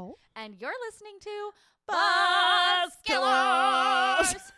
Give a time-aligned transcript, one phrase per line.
[0.00, 0.18] Nicole.
[0.36, 1.50] and you're listening to
[1.86, 4.52] Buzz Killers.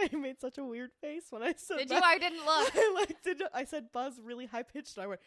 [0.00, 2.00] I made such a weird face when I said Did you?
[2.02, 2.72] I didn't look.
[2.74, 3.42] I like did.
[3.52, 5.20] I said buzz really high pitched, and I went.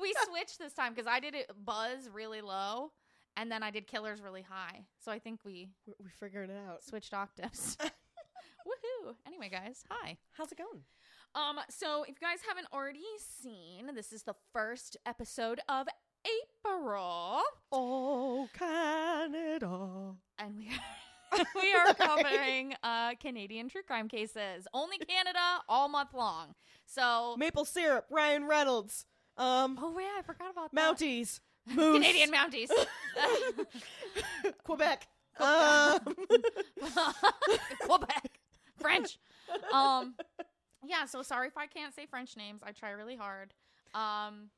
[0.00, 2.92] We switched this time because I did it buzz really low,
[3.36, 4.86] and then I did killers really high.
[4.98, 6.82] So I think we we, we figured it out.
[6.82, 7.76] switched octaves.
[8.66, 9.14] Woohoo!
[9.26, 10.16] Anyway, guys, hi.
[10.32, 10.82] How's it going?
[11.34, 15.86] Um, so if you guys haven't already seen, this is the first episode of
[16.26, 17.40] April,
[17.72, 20.14] Oh, Canada.
[20.38, 24.66] and we are we are covering uh Canadian true crime cases.
[24.74, 26.54] Only Canada all month long.
[26.86, 28.06] So Maple syrup.
[28.10, 29.06] Ryan Reynolds.
[29.36, 30.76] Um, oh yeah, I forgot about that.
[30.98, 31.40] Mounties.
[31.72, 31.94] Moose.
[31.94, 32.68] Canadian Mounties.
[34.64, 35.06] Quebec.
[35.38, 35.98] Um,
[37.86, 38.40] Quebec.
[38.78, 39.18] French.
[39.72, 40.14] Um
[40.84, 42.60] yeah, so sorry if I can't say French names.
[42.64, 43.54] I try really hard.
[43.94, 44.50] Um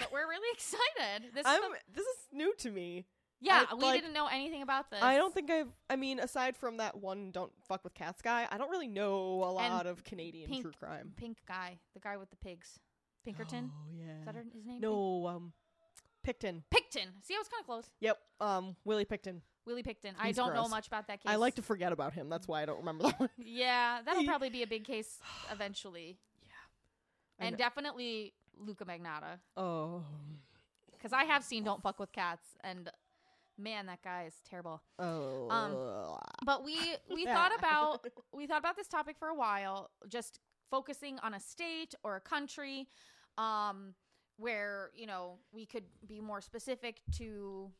[0.00, 1.30] but we're really excited.
[1.34, 1.60] This is I'm.
[1.62, 3.06] the, This is new to me.
[3.40, 5.00] yeah, I- we like, didn't know anything about this.
[5.02, 5.68] I don't think I've.
[5.88, 9.42] I mean, aside from that one "Don't fuck with cats" guy, I don't really know
[9.44, 11.12] a And lot of Canadian pink- true crime.
[11.16, 12.78] pink guy, the guy with the pigs.
[13.24, 13.70] Pinkerton.
[13.72, 14.18] Oh yeah.
[14.20, 14.80] Is that her, his name?
[14.80, 15.52] No, um,
[16.26, 16.62] Pickton.
[16.74, 17.06] Pickton.
[17.22, 17.84] See, I was kind of close.
[18.00, 18.18] Yep.
[18.40, 19.40] Um, Willie Pickton.
[19.66, 20.12] Willie Pickton.
[20.18, 21.30] I don't know much about that case.
[21.30, 22.28] I like to forget about him.
[22.30, 23.28] That's why I don't remember that one.
[23.38, 25.18] Yeah, that'll probably be a big case
[25.52, 26.18] eventually,
[27.40, 30.04] I and definitely Luka Magnotta Oh.
[30.92, 32.90] because I have seen Don't Fuck with Cats, and
[33.58, 34.82] man, that guy is terrible.
[34.98, 35.48] Oh.
[35.50, 36.78] Um, But we
[37.12, 40.38] we thought about we thought about this topic for a while, just
[40.70, 42.86] focusing on a state or a country,
[43.38, 43.94] um,
[44.36, 47.70] where you know we could be more specific to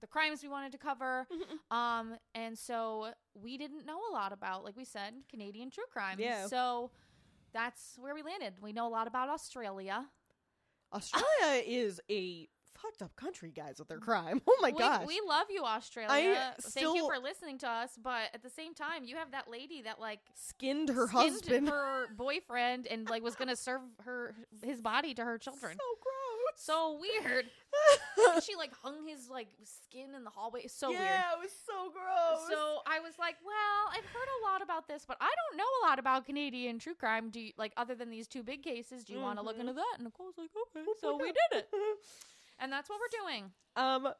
[0.00, 1.26] the crimes we wanted to cover.
[1.70, 6.16] Um, and so we didn't know a lot about, like we said, Canadian true crime.
[6.18, 6.46] Yeah.
[6.46, 6.90] So
[7.52, 8.54] that's where we landed.
[8.60, 10.06] We know a lot about Australia.
[10.92, 12.48] Australia is a
[12.80, 14.40] fucked up country, guys, with their crime.
[14.48, 15.06] Oh my we, gosh.
[15.06, 16.54] we love you, Australia.
[16.60, 19.82] Thank you for listening to us, but at the same time, you have that lady
[19.82, 21.68] that like Skinned her skinned husband.
[21.68, 25.72] her boyfriend, and like was gonna serve her his body to her children.
[25.72, 26.19] So gross.
[26.56, 27.46] So weird.
[28.42, 30.62] she like hung his like skin in the hallway.
[30.64, 31.10] It's so yeah, weird.
[31.34, 32.48] it was so gross.
[32.50, 35.64] So I was like, well, I've heard a lot about this, but I don't know
[35.82, 37.30] a lot about Canadian true crime.
[37.30, 39.04] Do you like other than these two big cases?
[39.04, 39.94] Do you want to look into that?
[39.96, 40.84] And Nicole's like, okay.
[40.86, 41.68] Oh So we did it,
[42.58, 43.50] and that's what we're doing.
[43.76, 44.12] um,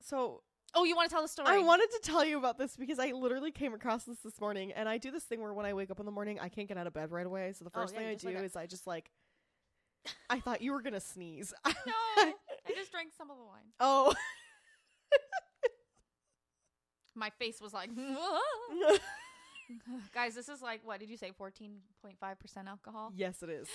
[0.00, 0.42] so
[0.72, 1.48] Oh, you want to tell the story?
[1.50, 4.70] I wanted to tell you about this because I literally came across this this morning,
[4.72, 6.68] and I do this thing where when I wake up in the morning, I can't
[6.68, 7.52] get out of bed right away.
[7.58, 9.10] So the Oh, first yeah, thing I do is I just like.
[10.28, 11.52] I thought you were gonna sneeze.
[11.66, 11.72] no,
[12.16, 12.34] I
[12.74, 13.64] just drank some of the wine.
[13.80, 14.14] oh.
[17.14, 17.90] My face was like,
[20.14, 21.32] guys, this is like what did you say?
[21.36, 23.12] Fourteen point five percent alcohol.
[23.16, 23.68] yes, it is.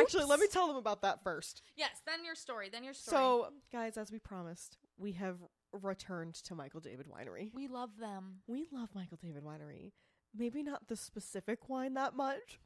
[0.00, 1.62] Actually, let me tell them about that first.
[1.76, 2.68] Yes, then your story.
[2.70, 3.16] Then your story.
[3.16, 5.36] So, guys, as we promised, we have
[5.72, 7.48] returned to Michael David Winery.
[7.54, 9.92] we love them, We love Michael David Winery.
[10.36, 12.58] Maybe not the specific wine that much.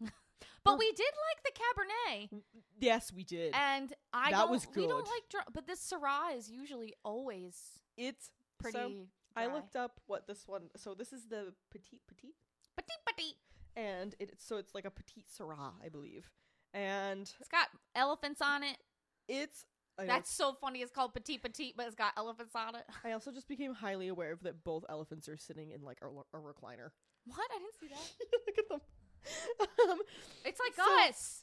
[0.64, 2.42] But We're- we did like the Cabernet.
[2.80, 3.54] Yes, we did.
[3.54, 7.80] And I That don't, was We don't like dry, but this Syrah is usually always
[7.96, 8.78] it's pretty.
[8.78, 8.92] So,
[9.36, 10.70] I looked up what this one.
[10.76, 12.34] So this is the petite petite,
[12.76, 13.36] Petite, petite.
[13.76, 16.30] and it's so it's like a petite Sirah, I believe,
[16.74, 18.76] and It's got elephants on it.
[19.28, 19.64] it's.
[19.98, 20.82] I, know That's so funny.
[20.82, 22.84] It's called petite, petite, but it's got elephants on it.
[23.02, 26.06] I also just became highly aware of that both elephants are sitting in like a,
[26.06, 26.90] a recliner.
[27.24, 27.48] What?
[27.50, 28.12] I didn't see that.
[28.46, 28.80] Look at them.
[29.60, 29.98] Um,
[30.44, 31.42] It's like So- us.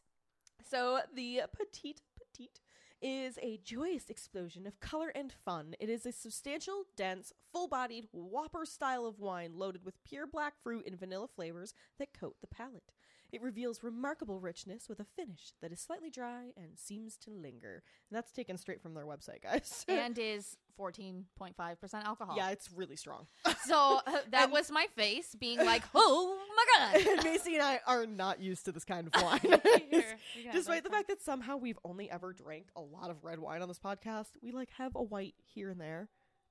[0.70, 2.60] So the petite petite
[3.02, 5.76] is a joyous explosion of color and fun.
[5.80, 10.86] It is a substantial, dense, full-bodied Whopper style of wine loaded with pure black fruit
[10.88, 12.92] and vanilla flavors that coat the palate.
[13.34, 17.82] It reveals remarkable richness with a finish that is slightly dry and seems to linger.
[18.10, 19.84] And that's taken straight from their website, guys.
[19.90, 22.36] and is 14.5% alcohol.
[22.38, 23.28] yeah, it's really strong.
[23.66, 26.66] So uh, that And- was my face being like, oh my
[27.04, 27.24] God.
[27.24, 29.40] Macy and I are not used to this kind of wine.
[29.42, 29.60] Here,
[29.90, 33.24] you can have Despite the fact that somehow we've only ever drank a lot of
[33.24, 36.10] red wine on this podcast, we like have a white here and there.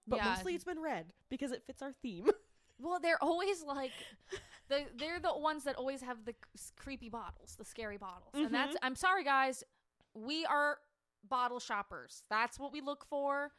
[0.08, 0.30] But Yeah.
[0.34, 2.28] mostly it's been red because it fits our theme.
[2.78, 3.92] Well, they're always like
[4.68, 6.34] the they're the ones that always have the
[6.76, 8.32] creepy bottles, the scary bottles.
[8.34, 9.62] And that's I'm sorry guys,
[10.14, 10.78] we are
[11.28, 12.24] bottle shoppers.
[12.30, 13.52] That's what we look for.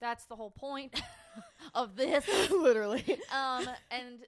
[0.00, 1.00] That's the whole point
[1.74, 2.26] of this.
[2.50, 3.18] Literally.
[3.32, 4.20] Um and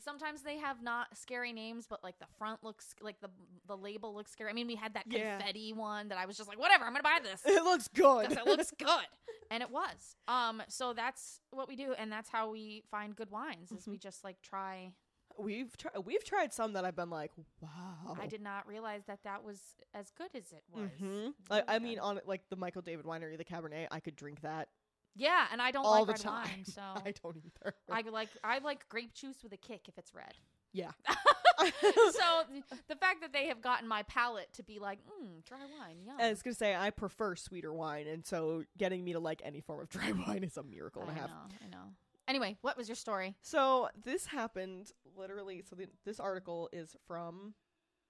[0.00, 3.28] sometimes they have not scary names, but like the front looks like the
[3.66, 4.50] the label looks scary.
[4.50, 5.36] I mean, we had that Yeah.
[5.38, 8.32] confetti one that I was just like, whatever, I'm gonna buy this It looks good.
[8.32, 9.06] it looks good,
[9.50, 10.16] and it was.
[10.28, 13.72] Um, so that's what we do, and that's how we find good wines.
[13.72, 14.92] Is we just like try
[15.38, 17.30] we've tried we've tried some that I've been like,
[17.60, 18.16] wow.
[18.20, 19.60] I did not realize that that was
[19.94, 20.90] as good as it was.
[21.00, 24.40] Really Like, I mean, on like the Michael David winery, the Cabernet, I could drink
[24.42, 24.68] that
[25.14, 26.48] yeah, and I don't all like the red time.
[26.48, 27.74] wine, so I don't either.
[27.90, 30.34] I like I like grape juice with a kick if it's red.
[30.72, 30.90] yeah.
[31.60, 32.42] so
[32.88, 36.16] the fact that they have gotten my palate to be like, mm, dry wine, yum.
[36.18, 39.60] I was gonna say I prefer sweeter wine, and so getting me to like any
[39.60, 41.28] form of dry wine is a miracle and I a half.
[41.28, 41.84] know, I know.
[42.28, 43.34] Anyway, what was your story?
[43.42, 45.62] So this happened literally.
[45.68, 47.54] So the, this article is from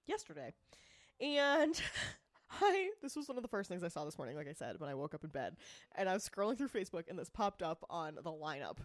[0.07, 0.53] yesterday,
[1.19, 1.81] and
[2.59, 4.35] I this was one of the first things I saw this morning.
[4.35, 5.55] Like I said, when I woke up in bed,
[5.95, 8.77] and I was scrolling through Facebook, and this popped up on the lineup,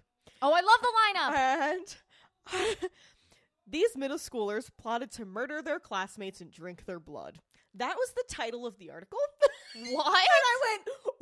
[0.43, 2.77] Oh, I love the lineup.
[2.77, 2.91] and
[3.67, 7.39] these middle schoolers plotted to murder their classmates and drink their blood.
[7.75, 9.19] That was the title of the article.
[9.91, 10.07] what?
[10.07, 10.79] and I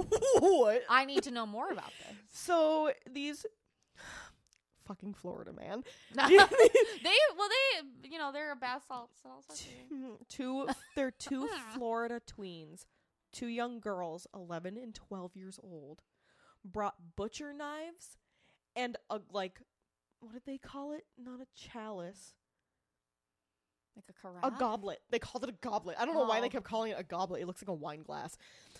[0.08, 0.82] went, what?
[0.88, 2.16] I need to know more about this.
[2.30, 3.44] So these
[4.86, 5.82] fucking Florida man.
[6.14, 9.62] they well, they you know they're a bath salt salsa.
[10.28, 12.86] two they're two Florida tweens,
[13.32, 16.02] two young girls, 11 and 12 years old,
[16.64, 18.16] brought butcher knives
[18.76, 19.60] and a like
[20.20, 21.04] what did they call it?
[21.22, 22.32] Not a chalice.
[23.94, 24.42] like a carafe.
[24.42, 25.00] A goblet.
[25.10, 25.96] They called it a goblet.
[25.98, 26.50] I don't know why they Oh.
[26.50, 27.42] kept calling it a goblet.
[27.42, 28.36] It looks like a wine glass.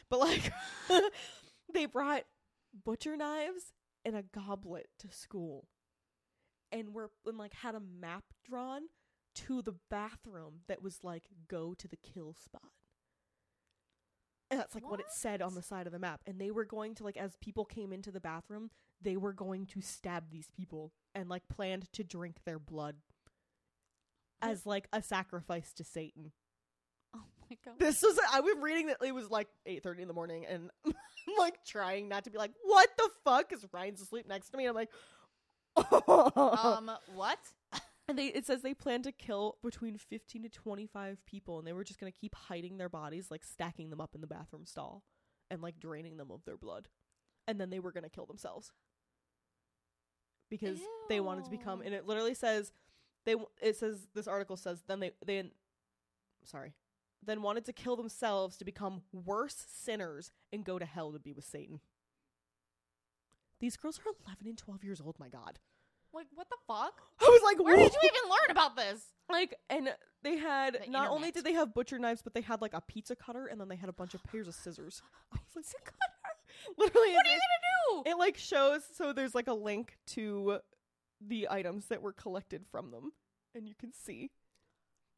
[0.09, 0.53] But like
[1.73, 2.25] they brought
[2.85, 3.73] butcher knives
[4.07, 5.67] and a goblet to school.
[6.75, 8.82] And were and like had a map drawn
[9.37, 12.71] to the bathroom that was like go to the kill spot.
[14.50, 16.21] And that's like what, it said on the side of the map.
[16.26, 19.67] And they were going to like as people came into the bathroom, they were going
[19.67, 22.97] to stab these people and like planned to drink their blood
[24.43, 26.32] as like a sacrifice to Satan.
[27.17, 27.79] Oh my god.
[27.79, 30.71] This was I was reading that it was like eight thirty in the morning, and
[30.87, 30.93] I'm
[31.38, 34.65] like trying not to be like, "What the fuck?" Because Ryan's asleep next to me,
[34.65, 34.91] and I'm like,
[35.76, 37.38] um, what?
[38.09, 41.67] and they it says they plan to kill between fifteen to twenty five people, and
[41.67, 44.67] they were just gonna keep hiding their bodies, like stacking them up in the bathroom
[44.67, 45.03] stall,
[45.50, 46.88] and like draining them of their blood,
[47.47, 48.73] and then they were gonna kill themselves
[50.50, 50.79] because
[51.09, 51.81] they wanted to become.
[51.81, 52.73] And it literally says
[53.26, 53.35] they.
[53.61, 55.50] It says this article says then they they.
[56.44, 56.75] Sorry.
[57.26, 61.32] Then wanted to kill themselves to become worse sinners and go to hell to be
[61.32, 61.81] with Satan.
[63.64, 65.58] These girls are 11 and 12 years old, my god.
[66.12, 67.00] Like what the fuck?
[67.19, 69.02] I was like, Where did you even learn about this?
[69.31, 69.88] like and
[70.22, 71.34] they had The not only internet.
[71.34, 73.76] did they have butcher knives but they had like a pizza cutter and then they
[73.76, 75.00] had a bunch of pairs of scissors
[75.32, 75.93] I was like,
[76.76, 77.38] literally What are you
[77.94, 78.11] gonna do?
[78.11, 80.58] it like shows so there's like a link to
[81.26, 83.12] the items that were collected from them
[83.55, 84.31] and you can see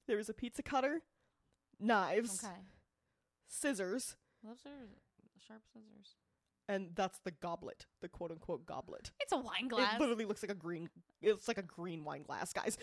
[0.06, 1.02] there was a pizza cutter
[1.80, 2.54] knives Okay.
[3.48, 4.14] scissors
[4.44, 4.86] Those are
[5.44, 6.14] sharp scissors.
[6.68, 9.94] And that's the goblet the quote unquote goblet It's a wine glass.
[9.94, 10.88] it literally looks like a green
[11.22, 12.76] it's like a green wine glass guys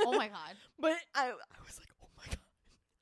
[0.00, 0.54] oh my god.
[0.78, 2.38] but i i was like oh my god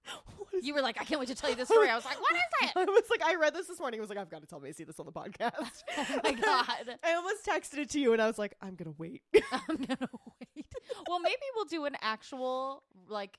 [0.63, 1.89] You were like, I can't wait to tell you this story.
[1.89, 2.73] I was like, what is it?
[2.77, 3.99] I was like, I read this this morning.
[3.99, 5.83] I was like, I've got to tell Macy this on the podcast.
[5.97, 6.99] Oh my god.
[7.03, 9.23] I almost texted it to you, and I was like, I'm gonna wait.
[9.51, 10.09] I'm gonna
[10.55, 10.67] wait.
[11.09, 13.39] Well, maybe we'll do an actual, like,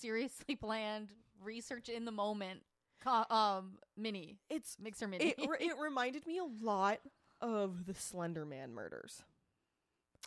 [0.00, 1.08] seriously planned
[1.42, 2.60] research in the moment,
[3.06, 5.34] um, mini It's mixer mini.
[5.38, 5.48] it.
[5.48, 6.98] re- It reminded me a lot
[7.40, 9.22] of the Slender Man murders.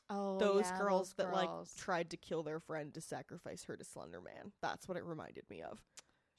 [0.09, 3.75] oh, those yeah, girls those that like tried to kill their friend to sacrifice her
[3.77, 4.51] to Slender Man.
[4.61, 5.79] That's what it reminded me of.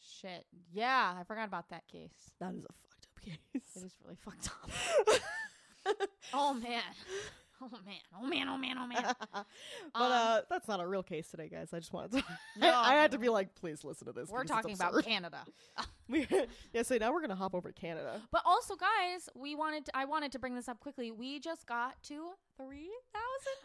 [0.01, 0.47] Shit.
[0.73, 2.31] Yeah, I forgot about that case.
[2.41, 3.83] That is a fucked up It case.
[3.83, 5.99] is really fucked up.
[6.35, 6.83] oh man.
[7.71, 7.99] Oh man.
[8.17, 8.49] Oh man.
[8.49, 8.77] Oh man.
[8.79, 9.15] Oh man.
[9.33, 9.45] but
[9.95, 11.69] Um, uh, that's not a real case today, guys.
[11.73, 12.25] I just wanted to.
[12.59, 12.73] No.
[12.75, 14.29] I had to be like, please listen to this.
[14.29, 15.05] We're talking about.
[15.05, 15.45] Canada.
[16.09, 16.27] We,
[16.73, 18.23] yeah, so now we're gonna hop over to Canada.
[18.33, 21.11] But also, guys, we wanted to, I wanted to bring this up quickly.
[21.11, 22.89] We just got to 3,000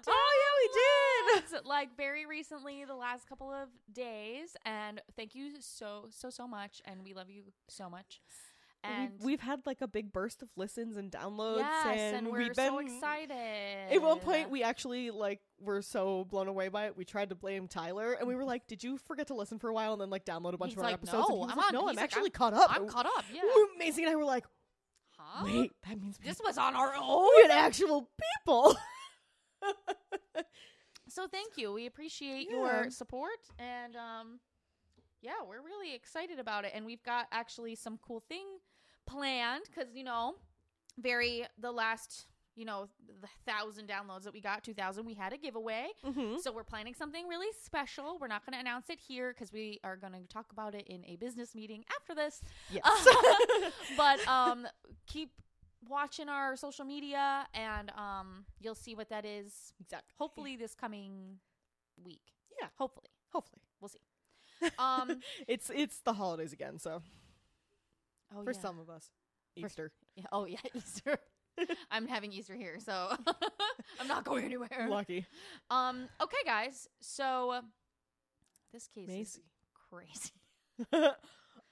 [0.08, 1.66] Oh yeah, we did.
[1.66, 4.58] like very recently, the last couple of days.
[4.66, 6.82] And thank you so, so, so much.
[6.86, 8.22] And we love you so much.
[8.86, 12.28] And we've, we've had like a big burst of listens and downloads, yes, and, and
[12.28, 13.32] we're we've so been excited.
[13.94, 16.98] At one point, we actually like were so blown away by it.
[16.98, 19.70] We tried to blame Tyler, and we were like, "Did you forget to listen for
[19.70, 21.42] a while and then like download a bunch He's of our like, episodes?" And "No,
[21.44, 23.24] was I'm like, on- "No, he's I'm like, actually I'm- caught up." I'm caught up.
[23.34, 23.42] Yeah.
[23.78, 24.46] Macy and I were like,
[25.18, 25.46] Huh?
[25.46, 27.30] "Wait, that means This was on our own.
[27.38, 28.10] we had actual
[28.46, 28.76] people."
[31.10, 31.72] So thank you.
[31.72, 32.58] We appreciate Yeah.
[32.58, 34.40] your support and um
[35.22, 38.46] yeah, we're really excited about it and we've got actually some cool thing
[39.06, 40.36] planned cuz you know,
[40.98, 45.38] very the last, you know, the 1000 downloads that we got, 2000, we had a
[45.38, 45.88] giveaway.
[46.06, 46.38] mm-hmm.
[46.38, 48.18] So we're planning something really special.
[48.20, 50.88] We're not going to announce it here cuz we are going to talk about it
[50.88, 52.42] in a business meeting after this.
[52.70, 52.86] Yes.
[53.98, 54.68] but um
[55.08, 55.32] keep
[55.90, 60.14] watching our social media and um you'll see what that is exactly.
[60.18, 61.40] hopefully this coming
[62.04, 62.22] week.
[62.62, 62.68] Yeah.
[62.78, 63.10] hopefully.
[63.32, 63.62] Hopefully.
[63.82, 64.00] We'll see.
[64.78, 67.02] Um, It's it's the holidays again, so
[68.36, 68.60] oh for yeah.
[68.60, 69.10] some of us.
[69.60, 69.92] For- Easter.
[70.16, 71.18] Yeah, oh yeah, Easter.
[71.92, 73.16] I'm having Easter here, so
[74.00, 74.88] I'm not going anywhere.
[74.90, 75.26] Lucky.
[75.70, 76.08] Um.
[76.22, 76.88] Okay, guys.
[77.02, 77.62] So uh,
[78.74, 79.40] this case is
[79.92, 80.32] crazy.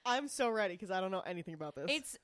[0.06, 1.86] I'm so ready because I don't know anything about this.
[1.90, 2.18] It's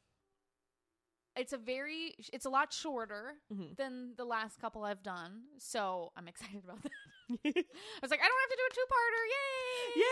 [1.36, 3.76] it's a very it's a lot shorter Mhm.
[3.78, 6.92] than the last couple I've done, so I'm excited about that.
[7.46, 7.64] I
[8.02, 10.04] was like, I don't have to do a two-parter, yay!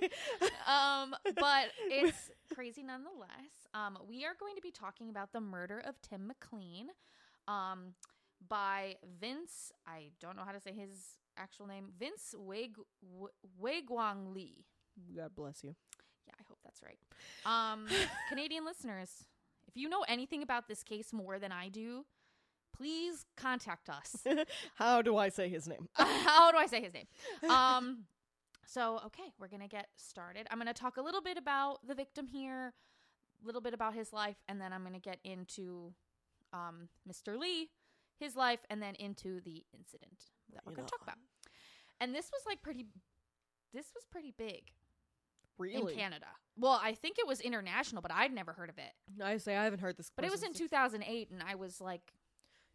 [0.00, 0.08] Yay!
[0.66, 3.68] um, but it's crazy nonetheless.
[3.72, 6.88] Um, we are going to be talking about the murder of Tim McLean,
[7.46, 7.94] um,
[8.48, 9.70] by Vince.
[9.86, 11.90] I don't know how to say his actual name.
[11.98, 12.70] Vince Wei
[13.58, 14.64] Wei Guang Li.
[15.16, 15.74] God bless you.
[16.26, 16.98] Yeah, I hope that's right.
[17.46, 17.86] Um,
[18.28, 19.24] Canadian listeners,
[19.66, 22.04] if you know anything about this case more than I do,
[22.80, 24.16] please contact us.
[24.74, 25.88] How do I say his name?
[25.94, 27.06] How do I say his name?
[27.50, 28.04] Um,
[28.66, 30.46] so okay, we're gonna get started.
[30.50, 32.72] I'm gonna talk a little bit about the victim here,
[33.42, 35.92] a little bit about his life, and then I'm gonna get into
[36.54, 37.38] um, Mr.
[37.38, 37.68] Li,
[38.18, 41.16] his life, and then into the incident that we're gonna talk about.
[42.00, 42.86] And this was like pretty.
[43.74, 44.72] This was pretty big
[45.58, 45.92] Really?
[45.92, 46.26] in Canada.
[46.56, 49.22] Well, I think it was international, but I'd never heard of it.
[49.22, 50.10] I say I haven't heard this.
[50.14, 52.12] But it was in 2008, and I was like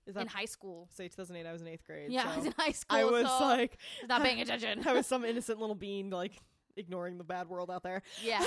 [0.08, 0.88] Is that in high school.
[0.92, 1.48] say 2008?
[1.48, 2.12] I was in eighth grade.
[2.12, 3.00] Yeah, I was in high school.
[3.00, 4.88] I was so like not paying attention.
[4.88, 6.34] I was some innocent little bean like
[6.78, 8.02] ignoring the bad world out there.
[8.24, 8.44] yeah.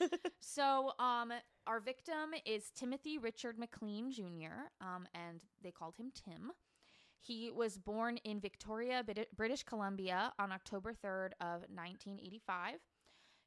[0.40, 1.32] so, um,
[1.66, 6.52] our victim is Timothy Richard McLean Jr., um, and they called him Tim.
[7.20, 9.04] He was born in Victoria,
[9.36, 12.76] British Columbia on October 3rd of 1985.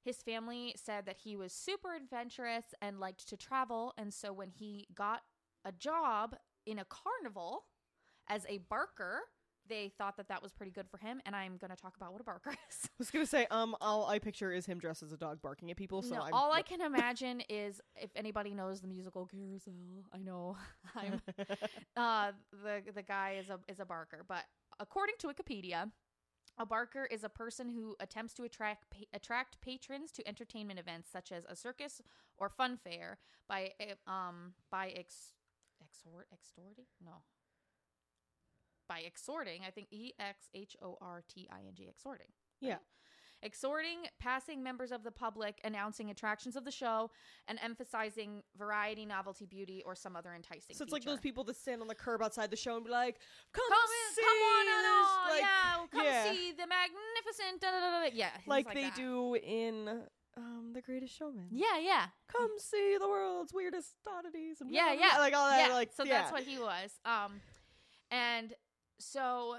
[0.03, 4.49] His family said that he was super adventurous and liked to travel, and so when
[4.49, 5.21] he got
[5.63, 7.65] a job in a carnival
[8.29, 9.21] as a barker,
[9.67, 12.11] they thought that that was pretty good for him, and I'm going to talk about
[12.11, 12.77] what a barker is.
[12.85, 15.71] I was gonna say, um, all I picture is him dressed as a dog barking
[15.71, 16.01] at people.
[16.01, 19.73] So no, I'm, all I can imagine is if anybody knows the musical Carousel.
[20.13, 20.57] I know
[20.95, 21.21] I'm
[21.95, 22.31] uh
[22.63, 24.43] the the guy is a is a barker, but
[24.79, 25.91] according to Wikipedia,
[26.57, 31.09] a barker is a person who attempts to attract pa- attract patrons to entertainment events
[31.11, 32.01] such as a circus
[32.37, 35.33] or fun fair by eh, um by ex
[35.91, 37.23] exhort extorting no
[38.87, 42.27] by exhorting I think E X H O R T I N G exhorting
[42.59, 42.77] Yeah.
[43.41, 47.09] exhorting passing members of the public, announcing attractions of the show,
[47.47, 50.75] and emphasizing variety, novelty, beauty, or some other enticing.
[50.75, 52.91] So it's like those people that stand on the curb outside the show and be
[52.91, 53.19] like,
[53.51, 53.79] "Come, Come
[54.09, 56.31] in, see come on, this," and all, like, yeah, come yeah.
[56.31, 57.61] see the magnificent.
[57.61, 58.09] Da, da, da, da.
[58.13, 58.95] Yeah, things like, they that.
[58.95, 60.03] do in
[60.37, 61.47] um The Greatest Showman.
[61.51, 65.49] Yeah, yeah, Come see the world's weirdest oddities and yeah, blah, blah, yeah, like all
[65.49, 65.67] that.
[65.67, 65.73] yeah.
[65.73, 66.19] Like so yeah.
[66.19, 66.91] that's what he was.
[67.05, 67.41] Um,
[68.09, 68.53] and
[68.99, 69.57] so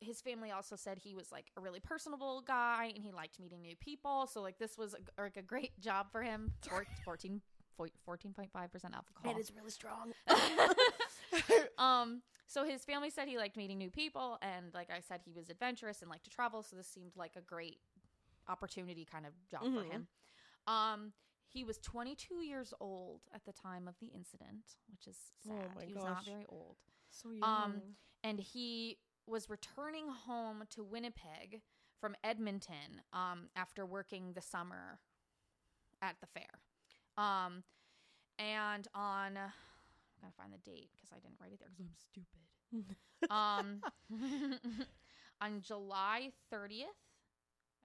[0.00, 3.62] his family also said he was like a really personable guy and he liked meeting
[3.62, 4.26] new people.
[4.26, 6.52] So like this was a, like a great job for him.
[6.68, 7.40] Four- 14
[7.80, 9.02] 14.5% alcohol.
[9.24, 10.12] It is really strong.
[11.78, 15.32] um so his family said he liked meeting new people and like i said he
[15.32, 17.78] was adventurous and liked to travel so this seemed like a great
[18.48, 19.92] opportunity kind of job for Mhm.
[19.92, 20.06] him
[20.66, 21.12] um
[21.48, 25.16] he was 22 years old at the time of the incident which is
[25.48, 26.76] Oh sad my he was not very old
[27.10, 27.50] so young.
[27.64, 27.82] Um,
[28.22, 31.62] and he was returning home to winnipeg
[32.00, 34.98] from edmonton um after working the summer
[36.00, 36.60] at the fair
[37.16, 37.62] um
[38.38, 41.96] and on I'm gonna find the date because I didn't write it there because I'm
[41.96, 42.96] stupid.
[43.30, 43.82] um,
[45.40, 46.88] on July 30th,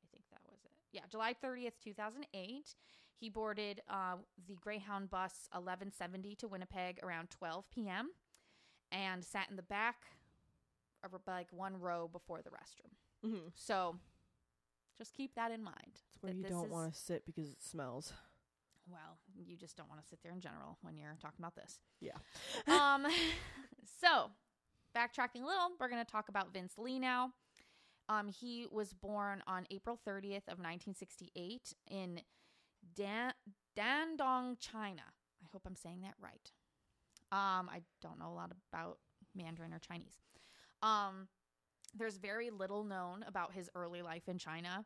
[0.03, 0.76] I think that was it.
[0.91, 2.75] Yeah, July 30th, 2008,
[3.19, 4.15] he boarded uh,
[4.47, 8.09] the Greyhound bus 1170 to Winnipeg around 12 p.m.
[8.91, 9.95] and sat in the back
[11.03, 13.29] of like one row before the restroom.
[13.29, 13.51] Mhm.
[13.55, 13.97] So
[14.97, 16.01] just keep that in mind.
[16.13, 18.13] It's where you don't is- want to sit because it smells.
[18.89, 21.79] Well, you just don't want to sit there in general when you're talking about this.
[21.99, 22.17] Yeah.
[22.67, 23.05] um
[24.01, 24.31] so
[24.95, 27.31] backtracking a little we're going to talk about vince li now
[28.09, 32.21] um he was born on april 30th of 1968 in
[32.95, 33.33] Dan-
[33.77, 35.03] dandong china.
[35.43, 36.51] I hope i'm saying that right.
[37.31, 38.99] Um i don't know a lot about
[39.35, 40.17] mandarin or chinese.
[40.81, 41.27] Um
[41.97, 44.85] there's very little known about his early life in china.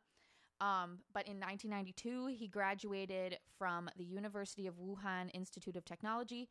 [0.60, 6.50] Um, but in 1992 he graduated from the university of wuhan institute of technology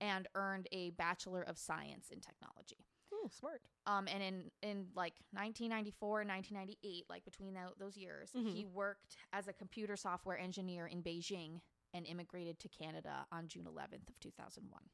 [0.00, 2.86] and earned a bachelor of science in technology.
[3.24, 3.62] Oh, smart.
[3.86, 8.52] Um, and in in like 1994 and 1998, like between tho- those years, Mhm.
[8.52, 11.60] he worked as a computer software engineer in Beijing
[11.94, 14.90] and immigrated to Canada on June 11th of 2001.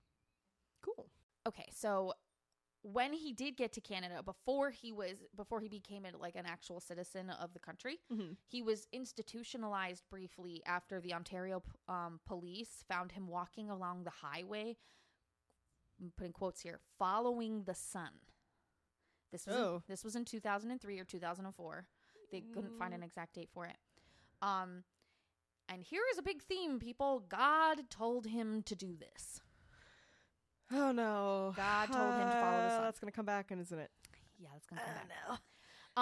[0.82, 1.10] Cool.
[1.46, 2.14] Okay, so
[2.82, 6.46] when he did get to Canada, before he was before he became a, like an
[6.46, 8.36] actual citizen of the country, Mhm.
[8.46, 14.76] he was institutionalized briefly after the Ontario um, police found him walking along the highway.
[16.00, 18.10] I'm putting quotes here, following the sun.
[19.32, 19.82] This was in- Oh.
[19.88, 21.86] this was in 2003 or 2004.
[22.30, 23.76] They couldn't find an exact date for it.
[24.42, 24.84] Um,
[25.68, 27.20] and here is a big theme, people.
[27.20, 29.40] God told him to do this.
[30.70, 31.52] Oh no.
[31.56, 32.82] God told him to follow the Uh, sun.
[32.84, 33.90] That's gonna come back, and isn't it?
[34.38, 35.08] Yeah, that's gonna come back.
[35.28, 35.38] no.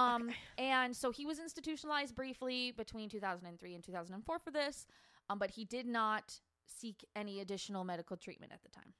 [0.00, 4.87] Um, and so he was institutionalized briefly between 2003 and 2004 for this,
[5.31, 8.93] um, but he did not seek any additional medical treatment at the time.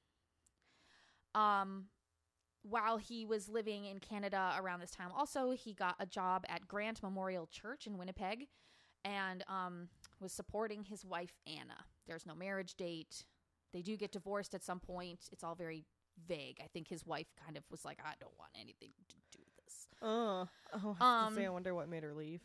[1.37, 1.85] Um,
[2.63, 6.67] while he was living in Canada around this time, also he got a job at
[6.67, 8.47] Grant Memorial Church in Winnipeg,
[9.05, 9.87] and um,
[10.19, 11.85] was supporting his wife Anna.
[12.07, 13.25] There's no marriage date.
[13.73, 15.29] They do get divorced at some point.
[15.31, 15.85] It's all very
[16.27, 16.59] vague.
[16.63, 19.55] I think his wife kind of was like, "I don't want anything to do with
[19.63, 22.41] this." Uh, oh, I, was say, Um, I wonder what made her leave.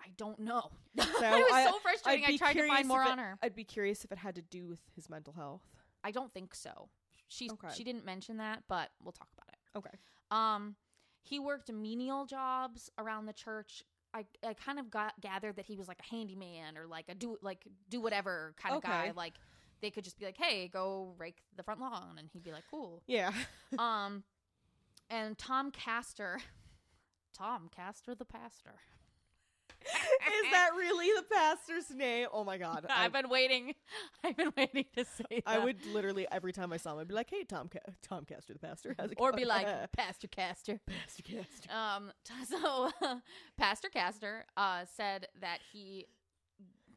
[0.00, 0.70] I don't know.
[0.98, 2.24] So it was I- so frustrating.
[2.24, 3.38] I tried to find more it- on her.
[3.42, 5.62] I'd be curious if it had to do with his mental health.
[6.02, 6.88] I don't think so.
[7.30, 7.68] She Okay.
[7.74, 9.78] she didn't mention that, but we'll talk about it.
[9.78, 9.96] Okay.
[10.32, 10.74] Um,
[11.22, 13.84] he worked menial jobs around the church.
[14.12, 17.14] I, I kind of got gathered that he was like a handyman or like a
[17.14, 19.12] do like do whatever kind of guy.
[19.14, 19.34] Like
[19.80, 22.64] they could just be like, "Hey, go rake the front lawn," and he'd be like,
[22.68, 23.32] "Cool." Yeah.
[23.78, 24.24] um,
[25.08, 26.40] and Tom Castor,
[27.32, 28.80] Tom Castor the pastor.
[29.82, 32.28] Is that really the pastor's name?
[32.32, 32.86] Oh my god.
[32.88, 33.74] I, I've been waiting.
[34.24, 35.42] I've been waiting to say that.
[35.46, 38.24] I would literally every time I saw him, I'd be like, "Hey, Tom, Ca- Tom
[38.24, 40.80] Castor, the pastor, how's it or going?" be like Pastor Castor.
[40.86, 41.72] Pastor Castor.
[41.72, 42.12] Um,
[42.46, 42.90] so
[43.56, 46.06] Pastor Castor uh, said that he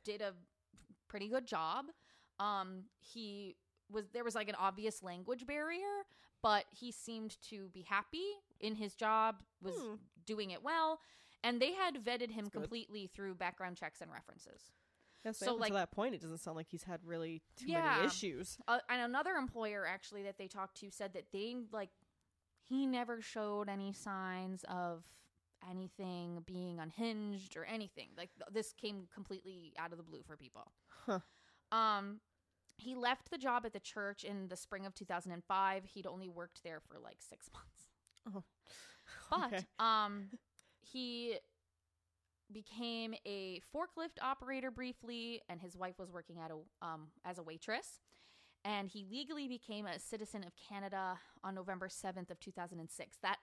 [0.03, 0.33] did a
[1.07, 1.86] pretty good job.
[2.39, 3.55] Um, he
[3.91, 6.03] was there was like an obvious language barrier,
[6.41, 8.25] but he seemed to be happy
[8.59, 9.95] in his job, was Hmm.
[10.25, 10.99] doing it well,
[11.43, 14.71] and they had vetted him completely through background checks and references.
[15.23, 17.95] So, so, like- to that point, it doesn't sound like he's had really too Yeah.
[17.95, 18.58] many issues.
[18.67, 21.89] uh, and another employer actually that they talked to said that they like
[22.65, 25.03] he never showed any signs of
[25.69, 30.36] anything being unhinged or anything like th- this came completely out of the blue for
[30.36, 30.73] people
[31.06, 31.19] Huh.
[31.71, 32.19] um
[32.77, 36.63] he left the job at the church in the spring of 2005 he'd only worked
[36.63, 37.89] there for like six months
[38.36, 38.43] Oh.
[39.29, 39.65] but Okay.
[39.79, 40.32] um
[40.84, 41.38] he
[42.52, 47.43] became a forklift operator briefly and his wife was working at a um as a
[47.43, 48.00] waitress
[48.65, 53.38] and he legally became a citizen of Canada on November 7th of 2006 that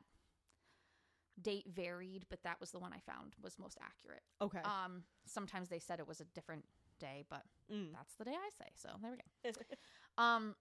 [1.40, 4.60] date varied but that was the one I found was most accurate Okay.
[4.64, 6.64] um sometimes they said it was a different
[6.98, 7.92] day but Mm.
[7.92, 9.62] that's the day I say so there we go
[10.22, 10.54] um,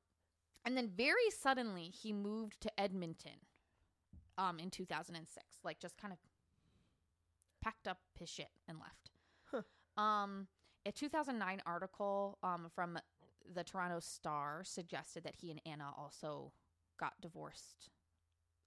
[0.66, 3.32] and then very suddenly he moved to Edmonton,
[4.38, 5.46] um, in 2006.
[5.64, 6.20] Like just kind of
[7.62, 9.12] packed up his shit and left.
[9.52, 10.02] Huh.
[10.02, 10.48] Um,
[10.86, 12.98] a 2009 article um from
[13.54, 16.54] the Toronto Star suggested that he and Anna also
[17.00, 17.90] got divorced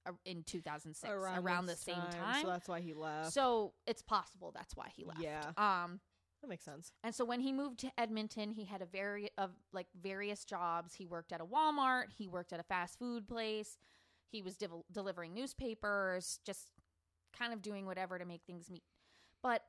[0.06, 2.42] uh, in 2006 around, the this same time.
[2.42, 3.32] So that's why he left.
[3.32, 5.20] So it's possible that's why he left.
[5.20, 5.52] Yeah.
[5.56, 6.00] Um,
[6.40, 6.90] that makes sense.
[7.04, 10.94] and so when he moved to Edmonton, he had a very of like various jobs.
[10.94, 13.78] He worked at a Walmart, he worked at a fast food place,
[14.28, 16.68] he was div- delivering newspapers, just
[17.36, 18.82] kind of doing whatever to make things meet.
[19.42, 19.62] But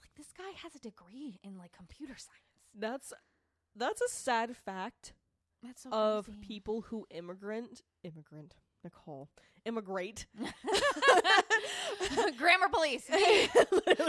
[0.00, 2.40] like this guy has a degree in like computer science.
[2.74, 3.12] That's
[3.76, 5.12] that's a sad fact
[5.62, 6.40] That's so of crazy.
[6.40, 9.28] people who immigrant immigrant Nicole
[9.64, 10.26] immigrate.
[12.38, 13.08] Grammar police.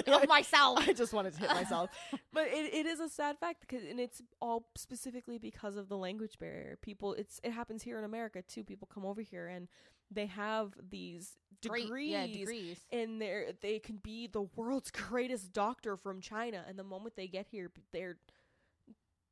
[0.08, 0.80] Of myself.
[0.88, 1.90] I just wanted to hit myself.
[2.34, 5.98] but it, it is a sad fact because and it's all specifically because of the
[5.98, 6.78] language barrier.
[6.82, 8.64] People it's it happens here in America too.
[8.64, 9.68] People come over here and
[10.12, 12.12] they have these Great- degrees.
[12.12, 12.80] yeah, degrees.
[12.92, 17.28] And they're they can be the world's greatest doctor from China and the moment they
[17.28, 18.18] get here they're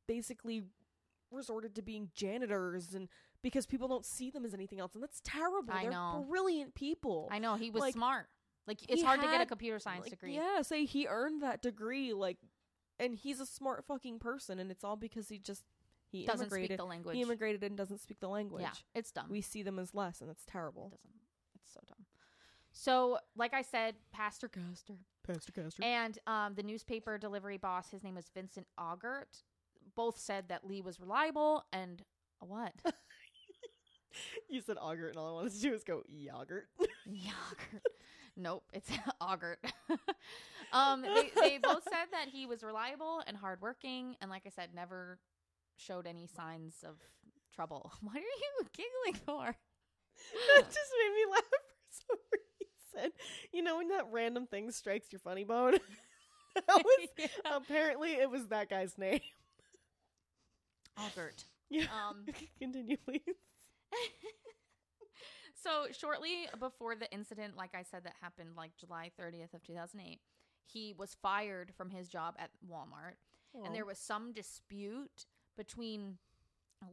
[0.06, 0.64] basically
[1.30, 3.08] resorted to being janitors and
[3.42, 5.72] because people don't see them as anything else and that's terrible.
[5.72, 6.26] I they're know.
[6.28, 7.28] brilliant people.
[7.30, 8.26] I know he was Like, smart.
[8.66, 10.34] Like it's hard to get a computer science like, degree.
[10.34, 12.36] Yeah, say he earned that degree, like,
[12.98, 15.64] and he's a smart fucking person, and it's all because he just
[16.10, 16.68] he Doesn't immigrated.
[16.70, 17.16] speak the language.
[17.16, 18.62] he immigrated and doesn't speak the language.
[18.62, 19.26] yeah, it's dumb.
[19.30, 20.90] We see them as less, and that's terrible.
[20.94, 21.20] It doesn't.
[21.62, 22.04] It's so dumb.
[22.72, 24.94] So, like I said, Pastor Castor
[25.26, 25.82] Pastor Castor.
[25.84, 29.42] and um, the newspaper delivery boss, his name was Vincent Augert,
[29.96, 32.02] both said that Li was reliable and
[32.40, 32.72] what?
[34.48, 36.68] you said Augert, and all I wanted to do was go yogurt.
[37.06, 37.82] Yogurt.
[38.36, 38.88] nope, it's
[39.20, 39.58] Augert.
[40.72, 44.70] um, they, they both said that he was reliable and hardworking, and like I said,
[44.74, 45.18] never
[45.80, 46.96] showed any signs of
[47.54, 47.92] trouble.
[48.02, 49.44] What are you giggling for?
[50.56, 51.58] that just made me laugh for
[51.90, 52.18] some
[53.02, 53.12] reason.
[53.52, 55.72] You know when that random thing strikes your funny bone?
[56.54, 57.26] that was Yeah.
[57.56, 59.20] apparently it was that guy's name.
[60.98, 61.44] Albert.
[61.70, 61.84] Yeah.
[61.84, 62.26] Um,
[62.58, 63.22] Continue, please.
[65.62, 70.20] so shortly before the incident, like I said, that happened like July 30th of 2008,
[70.66, 73.14] he was fired from his job at Walmart,
[73.64, 75.26] and there was some dispute
[75.64, 76.16] between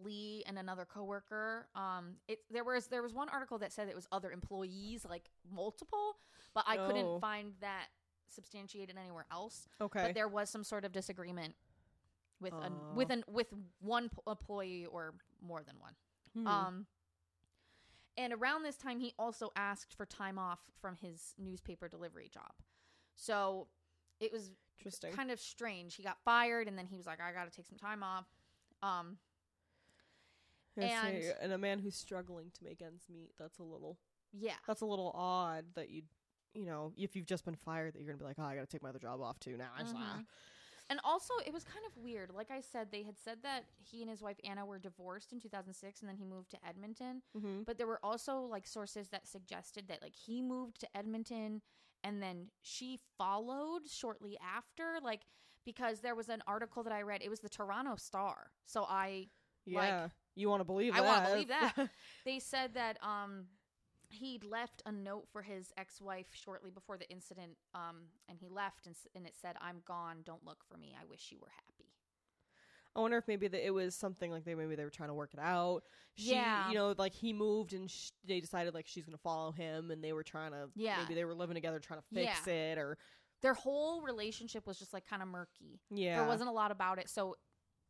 [0.03, 1.69] Li and another coworker.
[1.73, 5.29] Um, it there was there was one article that said it was other employees, like
[5.49, 6.17] multiple,
[6.53, 6.87] but I Oh.
[6.87, 7.87] couldn't find that
[8.27, 9.69] substantiated anywhere else.
[9.79, 10.03] okay.
[10.07, 11.55] But there was some sort of disagreement
[12.41, 12.93] with an Oh.
[12.95, 13.47] with an with
[13.79, 15.95] one p- employee or more than one.
[16.33, 16.47] Hmm.
[16.47, 16.87] Um,
[18.17, 22.51] and around this time, he also asked for time off from his newspaper delivery job.
[23.15, 23.69] So
[24.19, 25.13] it was Interesting.
[25.13, 25.95] kind of strange.
[25.95, 28.25] He got fired, and then he was like, "I got to take some time off."
[28.81, 29.17] Um,
[30.75, 33.31] and- you're- and a man who's struggling to make ends meet.
[33.37, 33.97] That's a little.
[34.33, 36.03] yeah, That's a little odd that you,
[36.53, 38.67] you know, if you've just been fired, that you're gonna be like, oh, I gotta
[38.67, 39.71] take my other job off too now.
[39.79, 40.25] Mhm.
[40.89, 42.29] and also it was kind of weird.
[42.31, 45.39] Like I said, they had said that he and his wife Anna were divorced in
[45.39, 47.23] 2006, and then he moved to Edmonton.
[47.35, 47.63] Mm-hmm.
[47.63, 51.61] But there were also like sources that suggested that like he moved to Edmonton
[52.03, 55.25] and then she followed shortly after like
[55.67, 58.51] because there was an article that I read it was the Toronto Star.
[58.65, 59.27] So I
[59.65, 61.05] Yeah, you want to believe I that?
[61.05, 61.73] wanna believe that.
[62.25, 63.47] they said that um
[64.09, 67.97] he'd left a note for his ex-wife shortly before the incident um
[68.29, 71.27] and he left and, and it said I'm gone don't look for me I wish
[71.33, 71.91] you were happy.
[72.95, 75.13] I wonder if maybe that it was something like they maybe they were trying to
[75.13, 75.83] work it out.
[76.15, 76.67] She, Yeah.
[76.69, 80.03] you know, like he moved and sh- they decided like she's gonna follow him, and
[80.03, 80.69] they were trying to.
[80.73, 81.01] Yeah.
[81.03, 82.97] Maybe they were living together trying to fix it, or
[83.41, 85.79] Their whole relationship was just like kind of murky.
[85.89, 86.17] yeah.
[86.17, 87.09] There wasn't a lot about it.
[87.09, 87.35] So,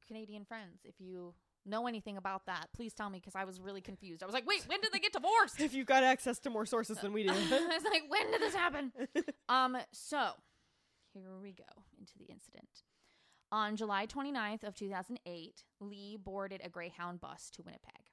[0.06, 1.34] Canadian friends, if you
[1.68, 4.24] know anything about that, please tell me because I was really confused.
[4.24, 5.60] I was like, wait, when did they get divorced?
[5.68, 7.30] If you've got access to more sources than we do.
[7.34, 8.92] I was like, when did this happen?
[9.50, 10.32] um, so
[11.14, 12.84] here we go into the incident.
[13.52, 18.12] On July 29th of 2008, Li boarded a Greyhound bus to Winnipeg.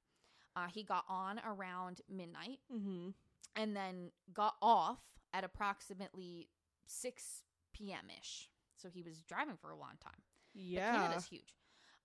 [0.56, 3.10] Uh, he got on around midnight mm-hmm.
[3.56, 5.00] and then got off
[5.32, 6.48] at approximately
[6.86, 7.42] 6
[7.72, 8.06] p.m.
[8.20, 8.50] ish.
[8.76, 10.20] So he was driving for a long time.
[10.54, 10.92] But Yeah.
[10.96, 11.54] Canada's huge.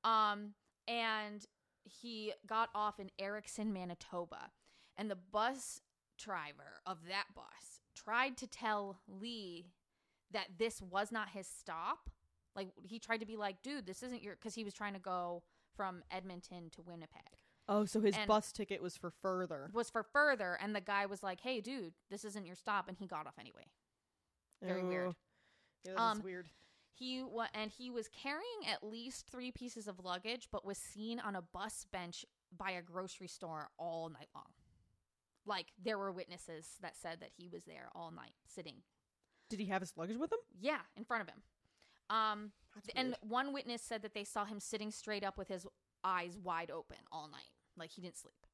[0.04, 0.54] Um,
[0.88, 1.46] and
[1.84, 4.52] he got off in Erickson, Manitoba.
[4.98, 5.82] And the bus
[6.18, 9.68] driver of that bus tried to tell Li
[10.32, 12.10] that this was not his stop.
[12.56, 14.36] Like, he tried to be like, dude, this isn't your.
[14.36, 15.44] Because he was trying to go
[15.76, 17.22] from Edmonton to Winnipeg.
[17.68, 19.70] Oh, so his and- bus ticket was for further.
[19.74, 20.58] Was for further.
[20.62, 22.88] And the guy was like, hey, dude, this isn't your stop.
[22.90, 23.68] And he got off anyway.
[24.62, 25.08] Very weird.
[25.10, 25.16] Oh.
[25.84, 26.50] Yeah, that's Um, weird.
[26.94, 31.20] He wa- and he was carrying at least three pieces of luggage, but was seen
[31.20, 34.52] on a bus bench by a grocery store all night long.
[35.46, 38.84] Like there were witnesses that said that he was there all night, sitting,
[39.50, 40.40] Did he have his luggage with him?
[40.60, 41.42] yeah, in front of him.
[42.10, 45.66] Um, That's and one witness said that they saw him sitting straight up with his
[46.04, 48.46] eyes wide open all night, like he didn't sleep.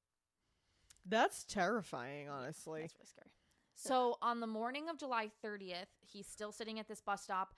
[1.06, 2.82] That's terrifying, honestly.
[2.82, 3.30] That's really scary.
[3.76, 7.54] So on the morning of July 30th, he's still sitting at this bus stop,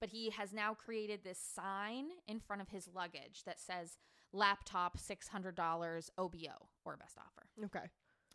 [0.00, 3.96] but he has now created this sign in front of his luggage that says
[4.32, 7.46] laptop $600 OBO or best offer.
[7.64, 7.86] Okay.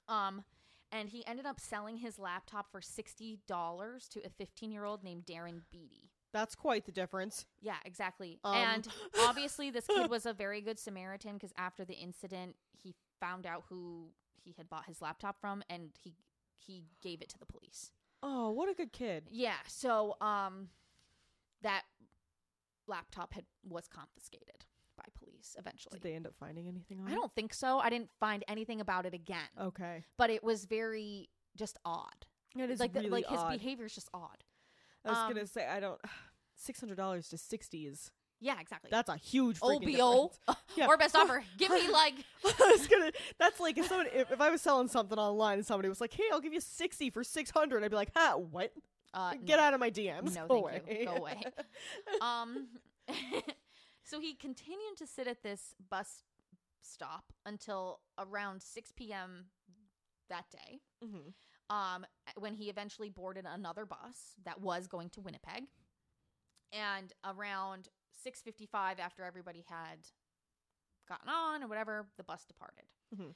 [0.07, 0.43] Um
[0.91, 3.37] and he ended up selling his laptop for $60
[4.09, 6.11] to a 15-year-old named Darren Beatty.
[6.31, 7.45] That's quite the difference.
[7.61, 8.39] Yeah, exactly.
[8.43, 8.55] Um.
[8.55, 8.87] and
[9.21, 13.63] obviously this kid was a very good Samaritan because after the incident, he found out
[13.69, 14.11] who
[14.43, 16.13] he had bought his laptop from and he
[16.57, 17.91] he gave it to the police.
[18.23, 19.25] Oh, what a good kid.
[19.31, 20.69] Yeah, so um
[21.61, 21.83] that
[22.87, 24.65] laptop had was confiscated
[24.97, 25.99] by police eventually.
[25.99, 27.11] Did they end up finding anything on it?
[27.11, 27.79] I don't think so.
[27.79, 29.49] I didn't find anything about it again.
[29.59, 30.03] Okay.
[30.17, 32.25] But it was very just odd.
[32.55, 33.51] It is like the- really like his odd.
[33.51, 34.43] behavior is just odd.
[35.05, 35.99] I was um, gonna say I don't.
[36.59, 38.89] Six hundred dollars to sixty is Yeah, exactly.
[38.91, 40.31] that's a huge freaking OBO.
[40.75, 40.85] Yeah.
[40.87, 41.43] or best offer.
[41.57, 42.13] Give me like
[42.45, 43.11] I was gonna.
[43.39, 46.13] That's like if somebody if, if I was selling something online and somebody was like,
[46.13, 48.71] "Hey, I'll give you sixty for six hundred, I'd be like, "Ha, what?
[49.13, 49.63] uh Get no.
[49.63, 50.35] out of my DMs.
[50.35, 50.97] No, Go thank away.
[50.99, 51.05] you.
[51.05, 51.41] Go away.
[52.21, 52.67] um
[54.03, 56.23] so he continued to sit at this bus
[56.81, 59.45] stop until around 6 p.m.
[60.29, 60.79] that day.
[61.03, 61.33] Mhm.
[61.69, 62.05] um,
[62.37, 65.63] when he eventually boarded another bus that was going to Winnipeg.
[66.71, 67.87] And around
[68.17, 70.11] 6:55 after everybody had
[71.07, 72.85] gotten on or whatever, the bus departed.
[73.13, 73.35] Mhm.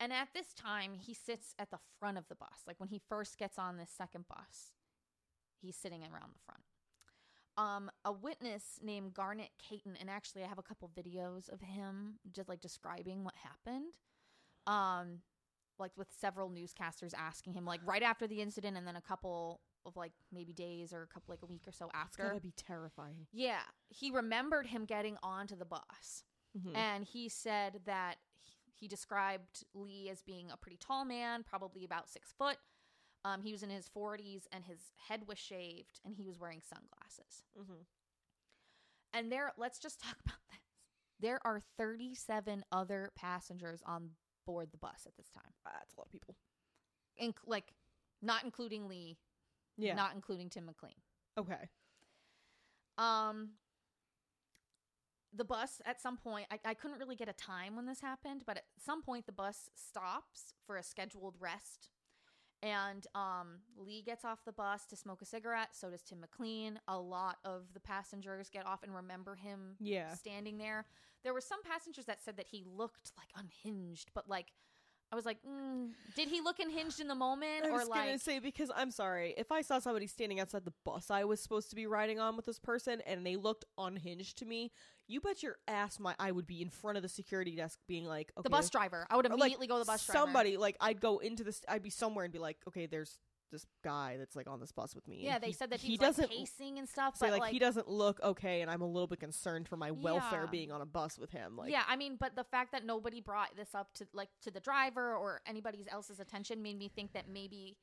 [0.00, 2.64] And at this time, he sits at the front of the bus.
[2.66, 4.74] Like when he first gets on this second bus,
[5.60, 6.64] he's sitting around the front.
[7.56, 12.20] Um, a witness named Garnet Caton, and actually, I have a couple videos of him
[12.30, 13.94] just like describing what happened.
[14.66, 15.24] Um,
[15.78, 19.60] like with several newscasters asking him like right after the incident and then a couple
[19.88, 22.22] of like maybe days or a couple like a week or so It's after.
[22.24, 23.26] gotta be terrifying.
[23.32, 26.24] Yeah, he remembered him getting onto the bus.
[26.56, 26.76] Mhm.
[26.76, 31.84] And he said that he, he described Li as being a pretty tall man, probably
[31.84, 32.58] about six foot.
[33.24, 36.62] Um, he was in his 40s and his head was shaved and he was wearing
[36.62, 37.44] sunglasses.
[37.58, 37.84] Mhm.
[39.12, 40.60] And there, let's just talk about this.
[41.20, 44.10] There are 37 other passengers on
[44.46, 46.36] board the bus at this time, That's a lot of people.
[47.20, 47.74] Inc- like
[48.22, 49.18] not including Li,
[49.78, 49.94] Yeah.
[49.94, 50.94] not including Tim McLean.
[51.38, 51.68] okay.
[52.98, 53.50] Um,
[55.32, 58.42] the bus at some point, I, I couldn't really get a time when this happened,
[58.46, 61.90] but at some point the bus stops for a scheduled rest.
[62.60, 65.68] And um, Li gets off the bus to smoke a cigarette.
[65.76, 66.80] So does Tim McLean.
[66.88, 70.12] A lot of the passengers get off and remember him Yeah.
[70.14, 70.86] standing there.
[71.22, 74.46] There were some passengers that said that he looked like unhinged, but like,
[75.10, 78.06] I was like, mm, did he look unhinged in the moment, I or was like,
[78.06, 81.40] gonna say because I'm sorry if I saw somebody standing outside the bus I was
[81.40, 84.70] supposed to be riding on with this person and they looked unhinged to me,
[85.06, 88.04] you bet your ass my I would be in front of the security desk being
[88.04, 89.06] like, okay, the bus driver?
[89.08, 90.18] I would or, like, immediately go to the bus driver.
[90.18, 93.18] Somebody like I'd go into this, I'd be somewhere and be like, okay, there's
[93.50, 95.20] this guy that's like on this bus with me.
[95.22, 96.30] Yeah, they he, said that he he's like doesn't.
[96.30, 97.16] pacing and stuff.
[97.16, 99.90] say but like, he doesn't look okay, and I'm a little bit concerned for my
[99.90, 100.50] welfare Yeah.
[100.50, 101.56] being on a bus with him.
[101.56, 104.50] Like, yeah, I mean, but the fact that nobody brought this up to like to
[104.50, 107.76] the driver or anybody else's attention made me think that maybe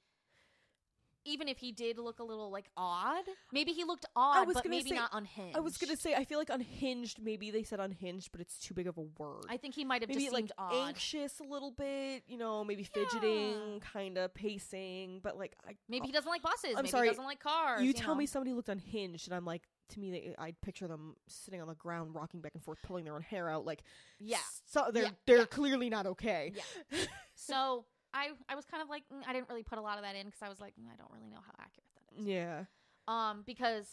[1.26, 4.90] even if he did look a little like odd, maybe he looked odd, but maybe
[4.90, 5.58] say- not unhinged.
[5.58, 7.20] I was gonna say I feel like unhinged.
[7.22, 9.46] Maybe they said unhinged, but it's too big of a word.
[9.50, 10.88] I think he might have maybe just like seemed odd.
[10.90, 12.88] anxious a little bit, you know, maybe Yeah.
[13.08, 16.72] fidgeting, kind of pacing, but like I Maybe he uh, doesn't like buses.
[16.72, 17.82] I'm maybe sorry, he doesn't like cars.
[17.84, 18.20] you tell know?
[18.20, 21.68] me somebody looked unhinged, and I'm like, to me, they, I'd picture them sitting on
[21.68, 23.66] the ground, rocking back and forth, pulling their own hair out.
[23.66, 23.84] Like,
[24.20, 24.40] Yeah.
[24.66, 25.10] so they're Yeah.
[25.28, 25.46] they're Yeah.
[25.46, 26.54] clearly not okay.
[26.56, 27.00] Yeah.
[27.38, 30.04] So I I was kind of like mm, I didn't really put a lot of
[30.04, 32.26] that in because I was like mm, I don't really know how accurate that is.
[32.26, 32.64] Yeah.
[33.08, 33.88] Um, because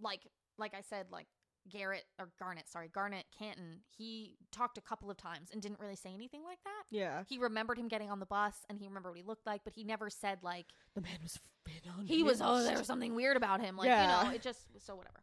[0.00, 0.20] like
[0.58, 1.28] like I said, like
[1.70, 5.96] Garrett or Garnet, sorry, Garnet Canton, he talked a couple of times and didn't really
[5.96, 6.84] say anything like that.
[6.90, 7.22] Yeah.
[7.28, 9.72] He remembered him getting on the bus and he remembered what he looked like, but
[9.74, 11.38] he never said like The man was
[11.96, 12.06] on.
[12.06, 13.76] he was oh there was something weird about him.
[13.76, 15.22] Like, you know, it just so whatever.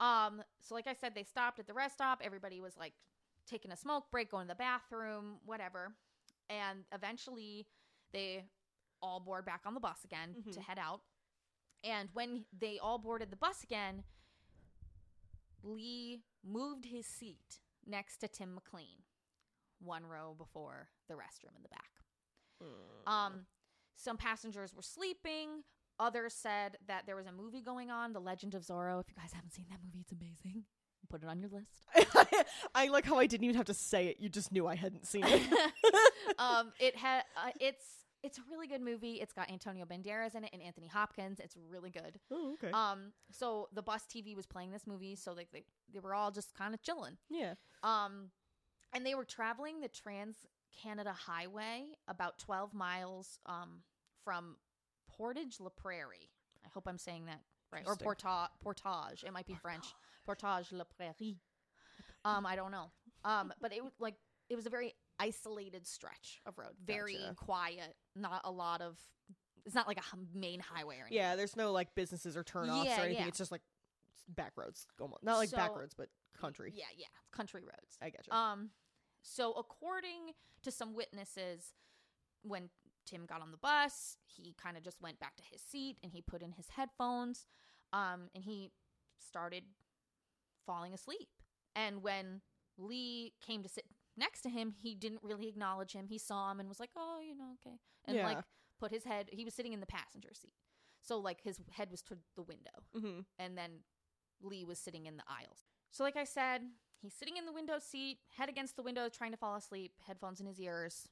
[0.00, 2.20] Um, so like I said, they stopped at the rest stop.
[2.24, 2.92] Everybody was like
[3.48, 5.92] taking a smoke break, going to the bathroom, whatever.
[6.48, 7.66] And eventually
[8.12, 8.44] they
[9.02, 10.62] all board back on the bus again to Mhm.
[10.62, 11.02] head out.
[11.84, 14.04] And when they all boarded the bus again,
[15.62, 19.04] Li moved his seat next to Tim McLean,
[19.78, 22.02] one row before the restroom in the back.
[22.62, 23.08] Mm.
[23.08, 23.46] Um,
[23.96, 25.64] some passengers were sleeping.
[26.00, 29.00] Others said that there was a movie going on, The Legend of Zorro.
[29.00, 30.64] If you guys haven't seen that movie, it's amazing.
[31.10, 32.44] Put it on your list.
[32.74, 34.16] I like how I didn't even have to say it.
[34.20, 35.42] You just knew I hadn't seen it.
[36.38, 37.84] um, it had uh, it's
[38.22, 39.14] it's a really good movie.
[39.14, 41.40] It's got Antonio Banderas in it and Anthony Hopkins.
[41.40, 42.18] It's really good.
[42.32, 42.70] oh, okay.
[42.72, 46.30] Um, so the bus TV was playing this movie, so like they they were all
[46.30, 47.16] just kind of chilling.
[47.30, 47.54] yeah.
[47.82, 48.30] Um,
[48.92, 50.36] and they were traveling the Trans
[50.82, 53.82] Canada Highway about 12 miles um,
[54.24, 54.56] from
[55.16, 56.30] Portage La Prairie.
[56.64, 57.40] I hope I'm saying that
[57.72, 57.84] right.
[57.86, 57.96] Or.
[57.96, 59.24] Porta- Portage.
[59.24, 59.84] It might be French.
[60.28, 61.38] Portage La Prairie.
[62.24, 62.90] Um, I don't know.
[63.24, 64.14] Um, but it was like
[64.50, 67.34] it was a very isolated stretch of road, very Gotcha.
[67.34, 67.96] quiet.
[68.14, 68.98] Not a lot of.
[69.64, 71.16] It's not like a h- main highway or anything.
[71.16, 73.22] Yeah, there's no like businesses or turnoffs Yeah, or anything.
[73.22, 73.28] yeah.
[73.28, 73.62] It's just like
[74.28, 74.86] back roads.
[75.00, 75.22] Almost.
[75.24, 76.72] Not like back So- roads, but country.
[76.74, 77.96] Yeah, yeah, country roads.
[78.00, 78.32] I getcha.
[78.32, 78.70] Um,
[79.22, 81.74] so according to some witnesses,
[82.42, 82.70] when
[83.06, 86.12] Tim got on the bus, he kind of just went back to his seat and
[86.12, 87.46] he put in his headphones,
[87.92, 88.70] um, and he
[89.18, 89.64] started
[90.68, 91.28] falling asleep.
[91.74, 92.42] And when
[92.76, 93.84] Li came to sit
[94.16, 96.06] next to him, he didn't really acknowledge him.
[96.08, 98.26] He saw him and was like, "Oh, you know, okay," and Yeah.
[98.26, 98.44] like
[98.78, 99.30] put his head.
[99.32, 100.54] He was sitting in the passenger seat,
[101.00, 103.20] so like his head was toward the window mm-hmm.
[103.38, 103.82] and then
[104.40, 105.64] Li was sitting in the aisles.
[105.90, 106.62] So, like I said,
[107.00, 110.40] he's sitting in the window seat, head against the window, trying to fall asleep, headphones
[110.40, 111.08] in his ears.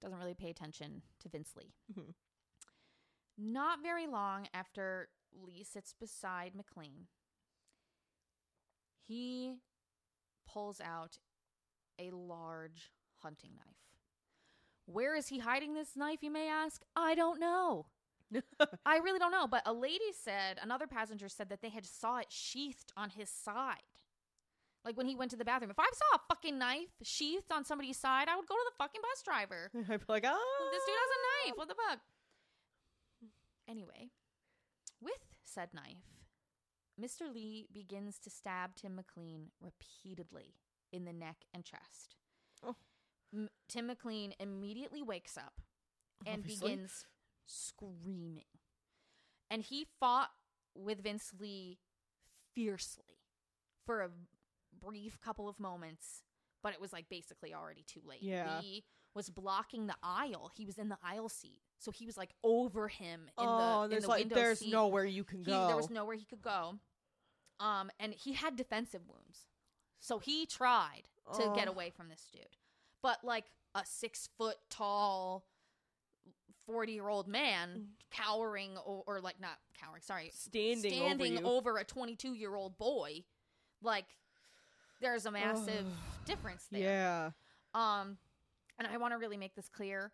[0.00, 1.74] Doesn't really pay attention to Vince Li.
[1.92, 2.14] Mhm.
[3.36, 7.06] Not very long after Li sits beside McLean,
[9.08, 9.54] he
[10.46, 11.18] pulls out
[11.98, 12.92] a large
[13.22, 13.74] hunting knife.
[14.86, 16.82] Where is he hiding this knife, you may ask?
[16.94, 17.86] I don't know.
[18.86, 22.18] I really don't know, but a lady said, another passenger said that they had saw
[22.18, 23.76] it sheathed on his side.
[24.84, 25.70] Like when he went to the bathroom.
[25.70, 28.76] If I saw a fucking knife sheathed on somebody's side, I would go to the
[28.82, 29.70] fucking bus driver.
[29.92, 30.68] I'd be like, oh.
[30.72, 31.58] This dude has a knife.
[31.58, 31.98] What the fuck?
[33.68, 34.08] Anyway,
[35.00, 35.12] with
[35.44, 36.17] said knife,
[37.00, 37.32] Mr.
[37.32, 40.54] Li begins to stab Tim McLean repeatedly
[40.92, 42.16] in the neck and chest.
[42.64, 42.74] Oh.
[43.32, 45.60] M- Tim McLean immediately wakes up
[46.26, 46.70] and Obviously.
[46.70, 47.04] begins
[47.46, 48.44] screaming.
[49.50, 50.30] And he fought
[50.74, 51.78] with Vince Li
[52.54, 53.18] fiercely
[53.86, 54.10] for a
[54.84, 56.22] brief couple of moments,
[56.62, 58.22] but it was like basically already too late.
[58.22, 58.60] Yeah.
[58.60, 58.84] Li
[59.14, 60.50] was blocking the aisle.
[60.54, 61.60] He was in the aisle seat.
[61.80, 64.58] So he was like over him in oh, the in there's the like window there's
[64.58, 64.72] seat.
[64.72, 65.66] nowhere you can He- go.
[65.68, 66.78] there was nowhere he could go.
[67.60, 69.46] Um, and he had defensive wounds.
[70.00, 71.02] So he tried
[71.34, 71.72] to get Oh.
[71.72, 72.56] away from this dude.
[73.02, 75.44] But like a six foot tall,
[76.66, 81.78] 40 year old man cowering, or, or like not cowering, sorry, standing, standing over, over,
[81.78, 83.24] a 22 year old boy,
[83.82, 84.06] like
[85.00, 85.86] there's a massive
[86.26, 86.80] difference there.
[86.82, 87.30] Yeah.
[87.74, 88.18] Um,
[88.78, 90.12] and I want to really make this clear.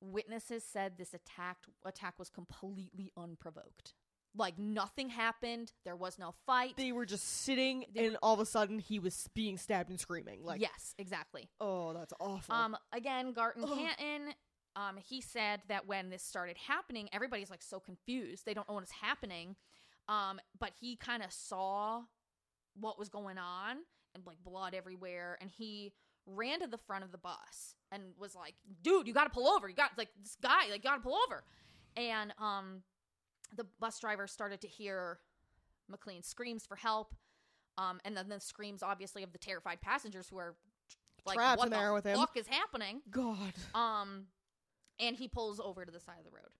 [0.00, 3.94] Witnesses said this attack attack was completely unprovoked.
[4.36, 5.72] Like nothing happened.
[5.84, 6.76] There was no fight.
[6.76, 9.98] They were just sitting, They and all of a sudden he was being stabbed and
[9.98, 10.44] screaming.
[10.44, 11.48] Like, yes, exactly.
[11.60, 12.54] oh, that's awful.
[12.54, 13.78] Um, again, Garton Ugh.
[13.78, 14.34] Canton.
[14.76, 18.44] Um, he said that when this started happening, everybody's like so confused.
[18.46, 19.56] They don't know what's happening.
[20.08, 22.02] Um, but he kind of saw
[22.78, 23.78] what was going on
[24.14, 25.92] and like blood everywhere, and he
[26.26, 29.48] ran to the front of the bus and was like, "Dude, you got to pull
[29.48, 29.68] over.
[29.68, 31.42] You got like this guy, like, you got to pull over."
[31.96, 32.82] And um,
[33.54, 35.18] the bus driver started to hear
[35.88, 37.14] McLean screams for help.
[37.76, 40.56] Um, and then the screams, obviously, of the terrified passengers who are
[41.24, 43.52] like, Trapped "What in the there with him." fuck is happening?" God.
[43.74, 44.26] Um,
[44.98, 46.50] and he pulls over to the side of the road,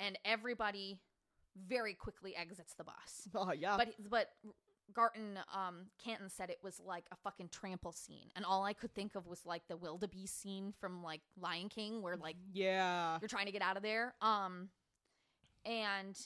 [0.00, 0.98] and everybody
[1.68, 3.28] very quickly exits the bus.
[3.34, 3.76] Oh yeah.
[3.76, 4.30] But but
[4.92, 8.94] Garton um Canton said it was like a fucking trample scene, and all I could
[8.94, 13.18] think of was like the wildebeest scene from like Lion King, where like yeah.
[13.20, 14.14] you're trying to get out of there.
[14.20, 14.70] Um,
[15.66, 16.16] and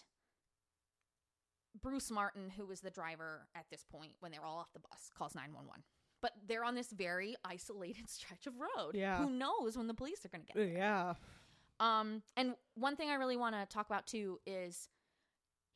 [1.81, 5.11] Bruce Martin, who was the driver at this point when they're all off the bus,
[5.17, 5.83] calls 911.
[6.21, 8.95] But they're on this very isolated stretch of road.
[8.95, 9.19] Yeah.
[9.19, 10.79] Who knows when the police are going to get there?
[10.79, 11.15] Yeah.
[11.79, 14.89] Um, and one thing I really want to talk about too is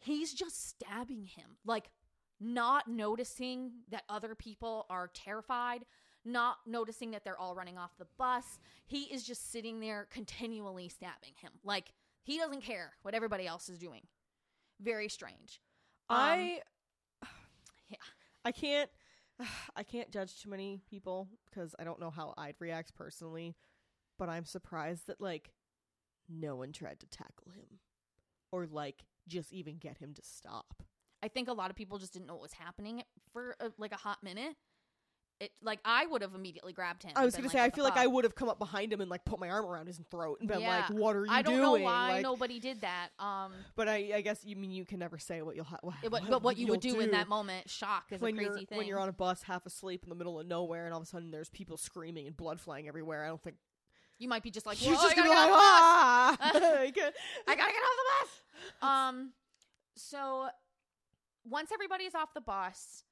[0.00, 1.90] he's just stabbing him, like
[2.38, 5.87] not noticing that other people are terrified,
[6.27, 8.59] not noticing that they're all running off the bus.
[8.87, 11.53] He is just sitting there continually stabbing him.
[11.62, 11.92] Like
[12.24, 14.00] he doesn't care what everybody else is doing.
[14.80, 15.60] Very strange.
[16.10, 16.60] Um, I
[17.88, 17.96] yeah.
[18.44, 18.90] I can't
[19.76, 23.54] I can't judge too many people because I don't know how I'd react personally,
[24.18, 25.52] but I'm surprised that like
[26.28, 27.80] no one tried to tackle him
[28.50, 30.82] or like just even get him to stop.
[31.22, 33.92] I think a lot of people just didn't know what was happening for a, like
[33.92, 34.56] a hot minute.
[35.44, 37.12] It like I would have immediately grabbed him.
[37.16, 37.96] I was been gonna say I "What feel like?
[37.96, 40.38] I would have come up behind him and like put my arm around his throat
[40.40, 40.68] and been Yeah.
[40.88, 43.11] like, "What are you doing?" I don't doing?" know why Like, nobody did that.
[43.18, 45.94] Um, But I, I guess you mean you can never say what you'll ha- what,
[46.02, 48.44] it- but, but what you would you'll do in that moment, shock is when a
[48.46, 48.78] crazy thing.
[48.78, 51.07] when you're on a bus half asleep in the middle of nowhere and all of
[51.07, 53.24] a sudden there's people screaming and blood flying everywhere.
[53.24, 53.57] I don't think
[54.18, 56.37] you might be just like, you're just gonna be like, ah.
[56.40, 57.12] I gotta get
[57.57, 58.07] off the
[58.80, 58.88] bus.
[58.88, 59.33] Um,
[59.96, 60.48] so
[61.44, 63.04] once everybody's off the bus,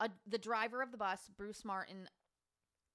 [0.00, 2.08] uh, the driver of the bus, Bruce Martin,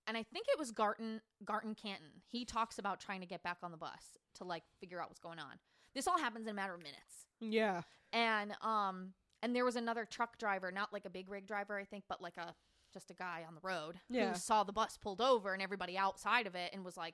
[0.07, 2.21] and I think it was Garton Garton Canton.
[2.31, 5.19] He talks about trying to get back on the bus to like figure out what's
[5.19, 5.59] going on.
[5.93, 7.25] This all happens in a matter of minutes.
[7.39, 9.13] yeah, and um
[9.43, 12.21] and there was another truck driver not like a big rig driver i think but
[12.21, 12.55] like a
[12.93, 14.29] just a guy on the road Yeah.
[14.31, 17.13] who saw the bus pulled over and everybody outside of it and was like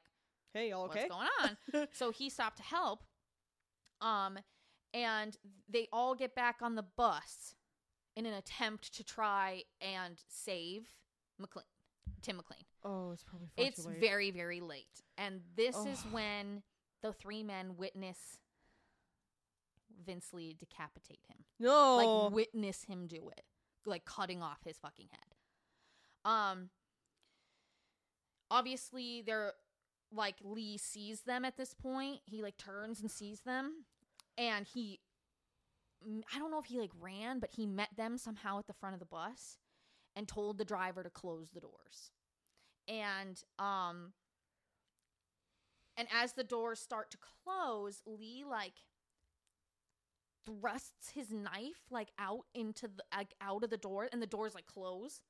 [0.53, 1.07] hey, all okay?
[1.09, 3.03] what's going on so he stopped to help
[4.01, 4.37] um
[4.93, 5.37] and
[5.69, 7.55] they all get back on the bus
[8.15, 10.87] in an attempt to try and save
[11.39, 11.65] mclean
[12.21, 12.63] tim mclean.
[12.83, 13.99] Oh, it's probably far it's too late.
[13.99, 15.01] very very late.
[15.17, 16.63] And this is when
[17.01, 18.17] the three men witness
[20.05, 21.37] vince li decapitate him.
[21.59, 21.97] No.
[21.97, 23.43] like witness him do it.
[23.85, 26.31] Like cutting off his fucking head.
[26.31, 26.69] Um
[28.49, 29.53] obviously they're
[30.13, 32.19] like li sees them at this point.
[32.25, 33.85] He like turns and sees them.
[34.37, 34.99] And he
[36.33, 38.93] i don't know if he like ran but he met them somehow at the front
[38.93, 39.57] of the bus
[40.15, 42.11] and told the driver to close the doors.
[42.87, 44.13] And um
[45.97, 48.73] and as the doors start to close li like
[50.45, 54.55] thrusts his knife like out into the like out of the door and the doors
[54.55, 55.21] like close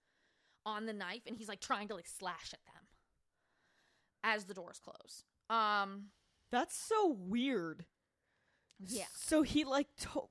[0.65, 2.83] on the knife and he's like trying to like slash at them
[4.23, 5.25] as the doors close.
[5.49, 6.07] Um
[6.51, 7.85] That's so weird.
[8.79, 9.05] yeah.
[9.15, 10.29] So he like told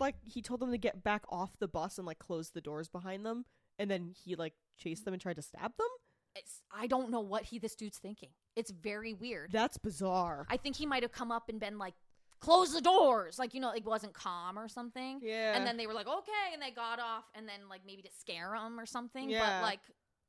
[0.00, 2.88] like he told them to get back off the bus and like close the doors
[2.88, 3.44] behind them
[3.78, 5.88] and then he like chased them and tried to stab them?
[6.36, 10.46] it's, i don't know what he this dude's thinking it's very weird That's bizarre.
[10.50, 11.94] i think he might have come up and been like
[12.40, 15.56] close the doors like you know it wasn't calm or something yeah.
[15.56, 18.10] and then they were like okay and they got off and then like maybe to
[18.18, 19.60] scare him or something Yeah.
[19.60, 19.80] but like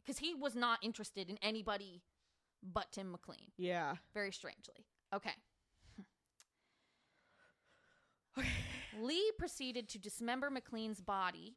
[0.06, 2.04] because he was not interested in anybody
[2.64, 3.96] but tim mclean yeah.
[4.14, 5.32] very strangely Okay.
[8.38, 8.48] Okay.
[8.98, 11.56] Li proceeded to dismember McLean's body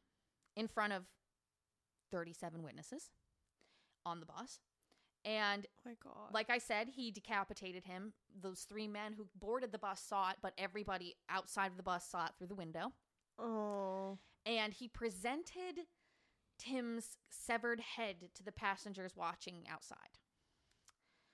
[0.55, 1.03] in front of
[2.11, 3.11] 37 witnesses
[4.05, 4.59] on the bus.
[5.25, 6.33] And Oh my god.
[6.33, 8.13] like I said, he decapitated him.
[8.41, 12.05] Those three men who boarded the bus saw it, but everybody outside of the bus
[12.09, 12.93] saw it through the window.
[13.37, 14.17] oh.
[14.45, 15.81] And he presented
[16.57, 20.17] Tim's severed head to the passengers watching outside.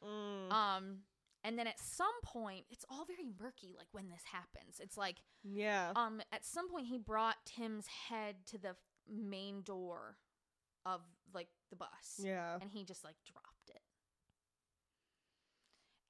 [0.03, 0.51] Mm.
[0.51, 0.97] Um,
[1.45, 4.79] and then at some point, it's all very murky, like when this happens.
[4.81, 5.91] It's like, yeah.
[5.95, 8.75] um, at some point, he brought Tim's head to the
[9.07, 10.17] main door
[10.85, 11.01] of
[11.33, 12.19] like the bus.
[12.19, 12.55] yeah.
[12.61, 13.81] and he just like dropped it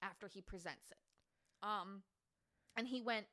[0.02, 0.98] after he presents it.
[1.64, 2.04] Um,
[2.78, 3.26] and he went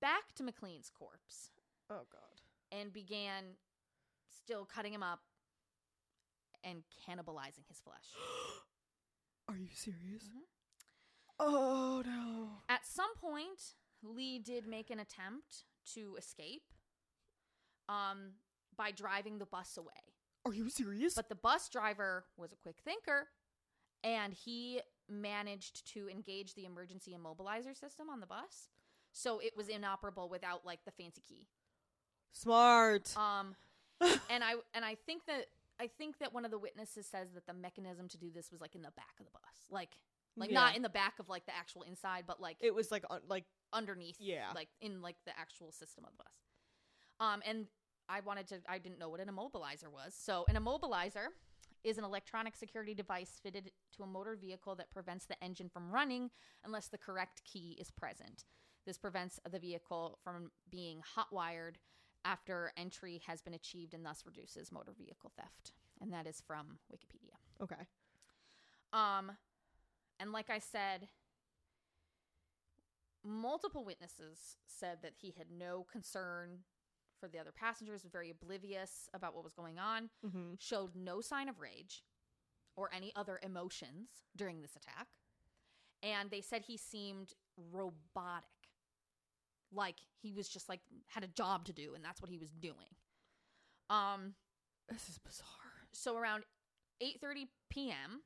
[0.00, 1.50] back to McLean's corpse
[1.90, 2.40] Oh god.
[2.72, 3.44] and began
[4.44, 5.20] still cutting him up
[6.64, 8.08] and cannibalizing his flesh.
[9.48, 10.24] Are you serious?
[10.24, 10.42] Mhm.
[11.38, 12.48] Oh no.
[12.68, 15.64] At some point, Li did make an attempt
[15.94, 16.62] to escape
[17.88, 18.32] um,
[18.76, 19.92] by driving the bus away.
[20.44, 21.14] Are you serious?
[21.14, 23.28] But the bus driver was a quick thinker
[24.04, 28.68] and he managed to engage the emergency immobilizer system on the bus.
[29.12, 31.46] So it was inoperable without like the fancy key.
[32.32, 33.16] Smart.
[33.16, 33.56] Um
[34.30, 35.46] and I and I think that
[35.80, 38.60] I think that one of the witnesses says that the mechanism to do this was
[38.60, 39.70] like in the back of the bus.
[39.70, 39.90] Like
[40.36, 40.54] like Yeah.
[40.60, 43.20] not in the back of like the actual inside but like it was like on,
[43.28, 44.52] like underneath Yeah.
[44.54, 46.34] like in like the actual system of the bus
[47.20, 47.66] um and
[48.08, 51.28] i wanted to i didn't know what an immobilizer was so an immobilizer
[51.84, 55.90] is an electronic security device fitted to a motor vehicle that prevents the engine from
[55.90, 56.30] running
[56.64, 58.44] unless the correct key is present
[58.86, 61.78] this prevents the vehicle from being hot wired
[62.24, 66.78] after entry has been achieved and thus reduces motor vehicle theft and that is from
[66.92, 67.82] wikipedia okay.
[68.92, 69.32] um,
[70.20, 71.08] and like I said,
[73.24, 76.58] multiple witnesses said that he had no concern
[77.18, 80.54] for the other passengers, very oblivious about what was going on, Mm-hmm.
[80.58, 82.02] showed no sign of rage
[82.76, 85.08] or any other emotions during this attack.
[86.02, 87.32] And they said he seemed
[87.72, 88.44] robotic.
[89.72, 92.50] Like he was just like had a job to do and that's what he was
[92.50, 92.94] doing.
[93.90, 94.34] Um
[94.88, 95.88] This is bizarre.
[95.92, 96.44] so around
[97.02, 98.22] 8:30 p.m.,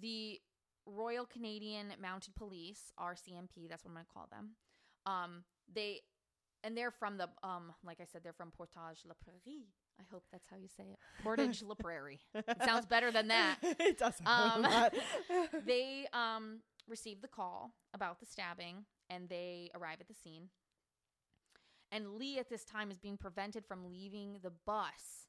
[0.00, 0.40] the
[0.86, 4.50] Royal Canadian Mounted Police, RCMP, that's what I'm going to call them.
[5.06, 6.00] Um, they
[6.64, 9.66] and they're from the um, like I said, they're from Portage la Prairie.
[10.00, 10.98] I hope that's how you say it.
[11.22, 12.20] Portage la Prairie.
[12.34, 13.58] It sounds better than that.
[13.62, 14.26] it doesn't.
[14.26, 14.66] Um.
[15.66, 20.48] They um received the call about the stabbing and they arrive at the scene.
[21.90, 25.28] And Li at this time is being prevented from leaving the bus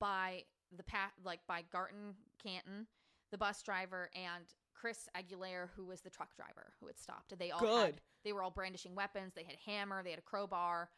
[0.00, 0.44] by
[0.76, 2.86] the pat like by Garton Canton,
[3.30, 4.44] the bus driver, and
[4.84, 7.38] Chris Aguilera, who was the truck driver who had stopped.
[7.38, 8.00] They all had, Good.
[8.22, 9.32] they were all brandishing weapons.
[9.34, 10.90] They had a hammer, they had a crowbar,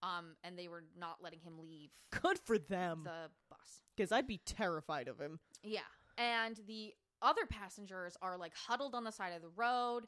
[0.00, 1.90] um, and they were not letting him leave
[2.22, 3.00] Good for them.
[3.02, 3.82] the bus.
[3.96, 5.40] Because I'd be terrified of him.
[5.64, 5.80] Yeah.
[6.16, 10.04] And the other passengers are like huddled on the side of the road,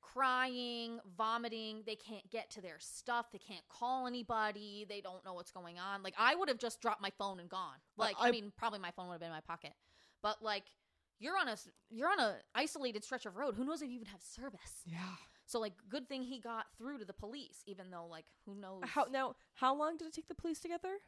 [0.00, 1.84] crying, vomiting.
[1.86, 3.26] They can't get to their stuff.
[3.30, 4.86] They can't call anybody.
[4.88, 6.02] They don't know what's going on.
[6.02, 7.76] Like I would have just dropped my phone and gone.
[7.96, 9.72] Like I, I- mean, probably my phone would have been in my pocket.
[10.20, 10.64] But like
[11.18, 11.56] you're on a
[11.90, 13.54] you're on a isolated stretch of road.
[13.54, 14.82] Who knows if you even have service?
[14.84, 14.98] Yeah.
[15.46, 18.82] So like good thing he got through to the police even though like who knows
[18.84, 19.36] How now?
[19.54, 20.98] How long did it take the police to get there?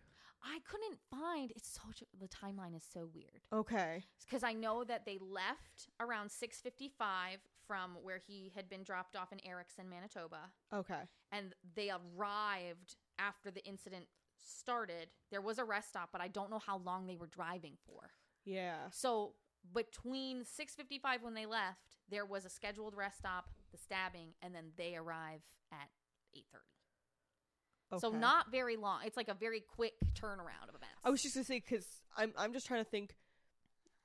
[0.40, 1.82] I couldn't find it's so
[2.20, 3.42] the timeline is so weird.
[3.52, 4.04] Okay.
[4.24, 9.32] because I know that they left around 6:55 from where he had been dropped off
[9.32, 11.02] in Erickson, Manitoba, Okay.
[11.32, 14.06] and they arrived after the incident
[14.40, 15.08] started.
[15.30, 18.10] There was a rest stop, but I don't know how long they were driving for.
[18.44, 18.88] Yeah.
[18.90, 19.34] So
[19.72, 24.72] between 6:55 when they left, there was a scheduled rest stop, the stabbing, and then
[24.76, 25.42] they arrive
[25.72, 25.90] at
[26.34, 28.00] 8:30.
[28.00, 29.00] So not very long.
[29.04, 31.00] It's like a very quick turnaround of events.
[31.04, 33.16] I was just gonna say because I'm I'm just trying to think.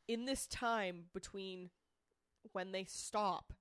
[0.05, 1.69] In this time between
[2.51, 3.53] when they stop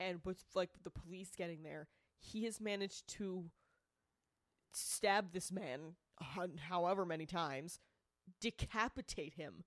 [0.00, 1.86] and with like the police getting there,
[2.18, 3.50] he has managed to
[4.72, 5.94] stab this man
[6.68, 7.78] however many times,
[8.40, 9.64] decapitate him,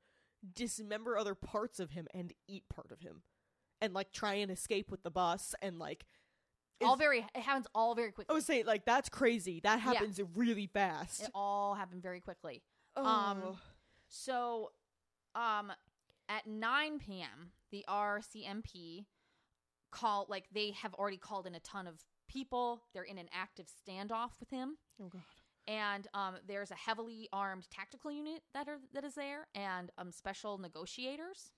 [0.54, 3.22] dismember other parts of him, and eat part of him,
[3.82, 6.06] and like try and escape with the bus and like.
[6.84, 8.32] all very it happens all very quickly.
[8.32, 9.60] I would say like that's crazy.
[9.62, 9.94] That Yeah.
[9.94, 11.24] happens really fast.
[11.24, 12.64] It all happened very quickly.
[12.96, 13.06] oh.
[13.06, 13.60] um,
[14.10, 14.72] So,
[15.36, 15.72] um,
[16.30, 19.06] at 9 p.m., the RCMP
[19.92, 22.82] call like they have already called in a ton of people.
[22.94, 25.22] They're in an active standoff with him, oh god.
[25.68, 30.12] And um, there's a heavily armed tactical unit that are that is there, and um,
[30.12, 31.52] special negotiators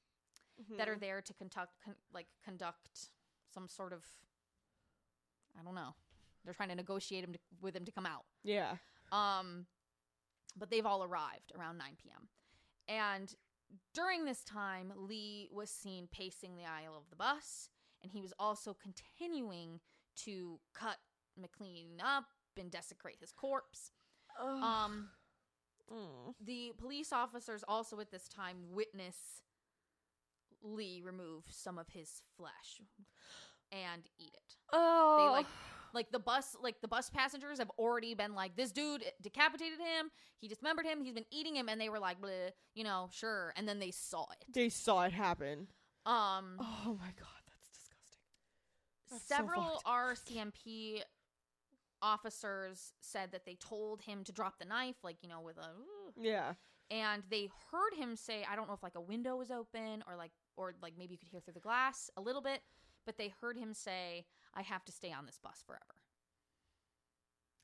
[0.78, 1.00] that are Mhm.
[1.00, 3.10] there to conduct con- like conduct
[3.54, 4.04] some sort of
[5.60, 5.94] I don't know.
[6.44, 8.26] They're trying to negotiate him to, with him to come out.
[8.44, 8.78] Yeah.
[9.12, 9.68] Um,
[10.58, 12.30] but they've all arrived around 9 p.m.
[12.88, 13.34] And
[13.94, 17.70] during this time, Li was seen pacing the aisle of the bus,
[18.02, 19.80] and he was also continuing
[20.18, 20.98] to cut
[21.38, 22.26] McLean up
[22.58, 23.92] and desecrate his corpse.
[24.40, 25.10] Um,
[25.92, 26.36] Mm.
[26.40, 29.42] the police officers also at this time witness
[30.62, 32.82] Li remove some of his flesh
[33.72, 34.56] and eat it.
[34.72, 35.30] Oh.
[35.32, 35.48] like-
[35.92, 40.12] Like the bus, like the bus passengers have already been like, "This dude decapitated him.
[40.38, 41.02] He dismembered him.
[41.04, 43.90] He's been eating him," and they were like, Bleh, "You know, sure." And then they
[43.90, 44.46] saw it.
[44.54, 45.68] they saw it happen.
[46.06, 48.20] Um, Oh my god, that's disgusting.
[49.10, 49.86] that's so several fucked.
[49.88, 51.02] RCMP
[52.02, 55.70] officers said that they told him to drop the knife, like you know, with a.
[56.20, 56.54] Yeah.
[56.92, 60.16] and they heard him say i don't know if like a window was open or
[60.18, 62.62] like or like maybe you could hear through the glass a little bit
[63.06, 64.26] but they heard him say
[64.56, 65.96] i have to stay on this bus forever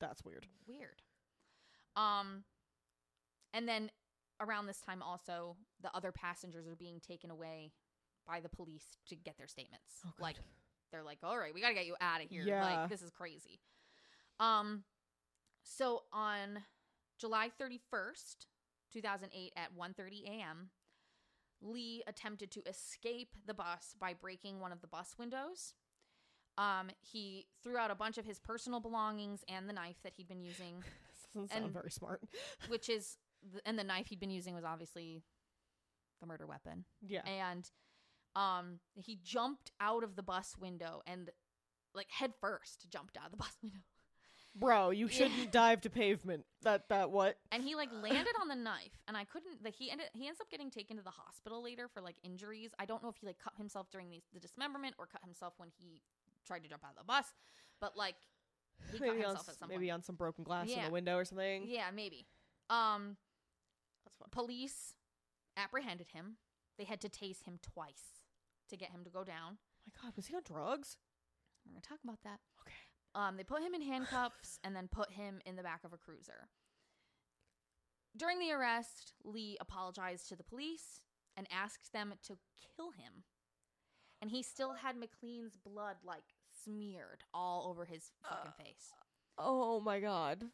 [0.00, 0.46] That's weird.
[0.66, 1.02] weird
[1.96, 2.44] um
[3.54, 3.90] and then
[4.40, 7.72] around this time also the other passengers are being taken away
[8.26, 10.36] by the police to get their statements Oh, like
[10.92, 12.62] they're like all right we got to get you out of here Yeah.
[12.62, 13.58] like this is crazy
[14.40, 14.84] um
[15.62, 16.64] so on
[17.18, 18.46] july 31st
[18.92, 20.70] 2008 at 1:30 a.m.
[21.62, 25.74] Li attempted to escape the bus by breaking one of the bus windows.
[26.58, 30.28] Um, he threw out a bunch of his personal belongings and the knife that he'd
[30.28, 30.84] been using,
[31.34, 32.22] doesn't sound And- very smart.
[32.68, 33.16] which is
[33.64, 35.22] and the knife he'd been using was obviously
[36.20, 36.84] the murder weapon.
[37.00, 37.22] Yeah.
[37.26, 37.68] And
[38.34, 41.30] um, he jumped out of the bus window and
[41.94, 43.78] like head first jumped out of the bus window.
[44.58, 46.44] Bro, you shouldn't dive to pavement.
[46.62, 47.36] That that what?
[47.52, 50.40] and he like landed on the knife and i couldn't like he ended he ends
[50.40, 53.26] up getting taken to the hospital later for like injuries i don't know if he
[53.26, 56.00] like cut himself during the, the dismemberment or cut himself when he
[56.44, 57.26] tried to jump out of the bus
[57.80, 58.16] but like
[58.90, 60.76] he cut maybe on himself s- at some maybe point on some broken glass in
[60.76, 60.86] Yeah.
[60.86, 61.62] the window or something.
[61.68, 62.26] yeah maybe
[62.68, 63.16] um
[64.04, 64.28] That's fun.
[64.32, 64.96] police
[65.56, 66.38] apprehended him
[66.78, 68.24] they had to tase him twice
[68.70, 70.96] to get him to go down my god, was he on drugs?
[71.64, 72.40] we're gonna talk about that.
[73.16, 75.96] Um, they put him in handcuffs and then put him in the back of a
[75.96, 76.48] cruiser.
[78.14, 81.00] During the arrest, Li apologized to the police
[81.34, 82.36] and asked them to
[82.76, 83.24] kill him.
[84.20, 86.24] And he still had McLean's blood like
[86.62, 88.92] smeared all over his fucking face.
[89.38, 90.44] Oh my god.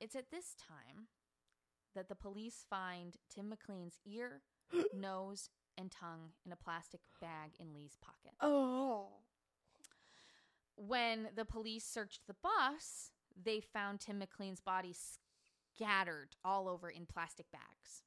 [0.00, 1.08] It's at this time
[1.94, 4.40] that the police find Tim McLean's ear,
[4.94, 8.32] nose, and tongue in a plastic bag in Li's pocket.
[8.40, 9.08] Oh.
[10.86, 13.10] When the police searched the bus,
[13.44, 14.94] they found Tim McLean's body
[15.74, 18.02] scattered all over in plastic bags.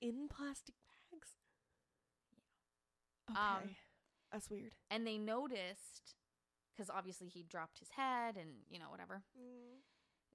[0.00, 1.28] In plastic bags?
[3.30, 3.38] Okay.
[3.38, 3.76] Um,
[4.32, 4.72] That's weird.
[4.90, 6.14] And they noticed,
[6.72, 9.22] because obviously he dropped his head and, you know, whatever,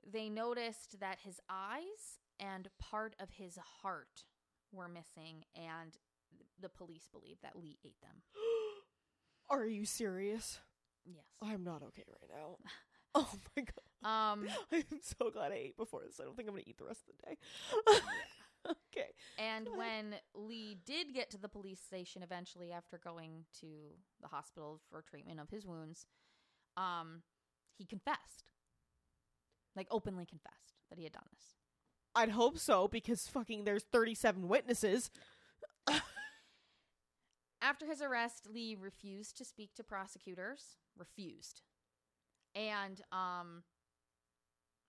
[0.05, 4.23] they noticed that his eyes and part of his heart
[4.71, 5.97] were missing, and
[6.61, 8.21] the police believe that Li ate them.
[9.49, 10.59] Are you serious?
[11.05, 11.23] Yes.
[11.41, 12.57] I'm not okay right now.
[13.17, 14.33] Oh my god.
[14.33, 16.19] Um, I'm so glad I ate before this.
[16.19, 17.37] I don't think I'm gonna eat the rest of the day.
[18.97, 19.11] okay.
[19.39, 23.67] And when Li did get to the police station eventually after going to
[24.21, 26.07] the hospital for treatment of his wounds,
[26.75, 27.21] um,
[27.77, 28.43] he confessed.
[29.77, 31.53] Like openly confessed that he had done this.
[32.15, 35.09] I'd hope so because fucking there's 37 witnesses.
[37.61, 40.75] After his arrest, Li refused to speak to prosecutors.
[40.97, 41.61] Refused.
[42.55, 43.63] And um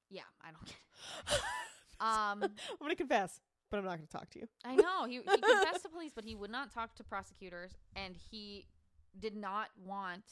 [0.08, 1.40] yeah, I don't get it.
[1.98, 2.50] Um I'm
[2.80, 3.40] gonna confess,
[3.70, 4.48] but I'm not gonna talk to you.
[4.64, 5.06] I know.
[5.06, 8.66] He, he confessed to police, but he would not talk to prosecutors, and he
[9.18, 10.24] did not want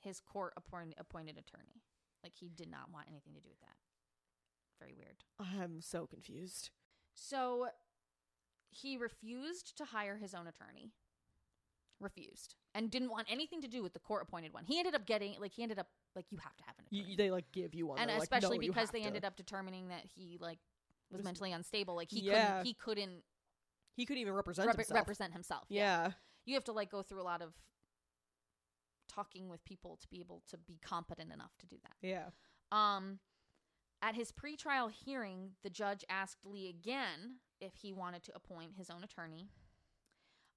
[0.00, 1.82] his court appointed, appointed attorney.
[2.22, 3.76] Like, he did not want anything to do with that.
[4.80, 5.24] Very weird.
[5.38, 6.70] I'm so confused.
[7.14, 7.68] So,
[8.70, 10.92] he refused to hire his own attorney.
[12.00, 12.54] Refused.
[12.74, 14.64] And didn't want anything to do with the court appointed one.
[14.64, 17.02] He ended up getting, like, he ended up, like, you have to have an You,
[17.02, 17.16] attorney.
[17.16, 19.36] they like give you one, and They're like, especially "No, because they to." ended up
[19.36, 20.58] determining that he, like,
[21.10, 21.94] was Was- mentally unstable.
[21.94, 22.48] Like, he Yeah.
[22.62, 23.24] couldn't, he couldn't
[23.96, 24.96] He couldn't even represent rep- himself.
[24.96, 25.66] represent himself.
[25.68, 26.12] yeah.
[26.46, 27.54] you have to like go through a lot of
[29.08, 31.94] talking with people to be able to be competent enough to do that.
[32.00, 32.30] Yeah.
[32.72, 33.18] Um
[34.02, 38.88] at his pretrial hearing, the judge asked Li again if he wanted to appoint his
[38.88, 39.50] own attorney.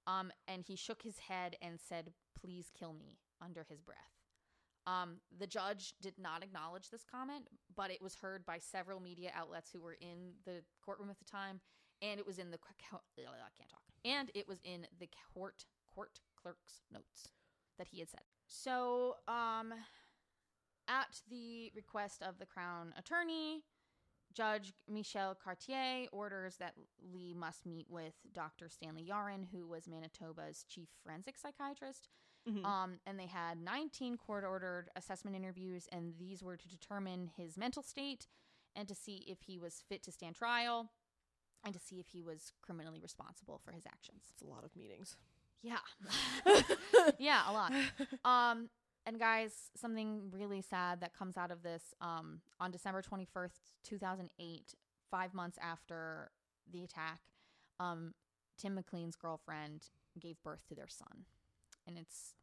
[0.06, 3.98] Um and he shook his head and said, "Please kill me" under his breath.
[4.86, 9.30] Um the judge did not acknowledge this comment, but it was heard by several media
[9.34, 11.60] outlets who were in the courtroom at the time
[12.02, 13.82] and it was in the I can't talk.
[14.04, 17.28] And it was in the court court clerk's notes
[17.78, 18.22] that he had said.
[18.46, 19.72] So, um
[20.86, 23.64] at the request of the Crown Attorney,
[24.34, 26.74] Judge Michel Cartier orders that
[27.12, 28.68] Li must meet with Dr.
[28.68, 32.08] Stanley Yaren, who was Manitoba's chief forensic psychiatrist.
[32.48, 32.64] Mhm.
[32.64, 37.56] Um, and they had 19 court ordered assessment interviews, and these were to determine his
[37.56, 38.26] mental state
[38.76, 40.90] and to see if he was fit to stand trial
[41.64, 44.26] and to see if he was criminally responsible for his actions.
[44.32, 45.16] it's a lot of meetings.
[45.62, 45.78] Yeah.
[47.18, 47.72] yeah, a lot.
[48.24, 48.68] Um,
[49.06, 53.50] and guys, something really sad that comes out of this um, on December 21st,
[53.84, 54.74] 2008,
[55.10, 56.30] five months after
[56.72, 57.20] the attack,
[57.80, 58.14] um,
[58.58, 59.88] Tim McLean's girlfriend
[60.18, 61.24] gave birth to their son.
[61.86, 62.34] And it's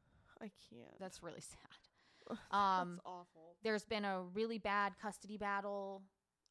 [0.41, 0.99] I can't.
[0.99, 1.57] that's really sad.
[2.51, 3.55] Um, That's awful.
[3.64, 6.03] there's been a really bad custody battle.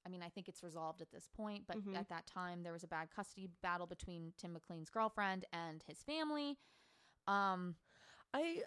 [0.04, 1.96] I mean, I think it's resolved at this point, but Mhm.
[1.96, 6.02] at that time there was a bad custody battle between Tim McLean's girlfriend and his
[6.02, 6.58] family.
[7.26, 7.76] Um,
[8.34, 8.64] I.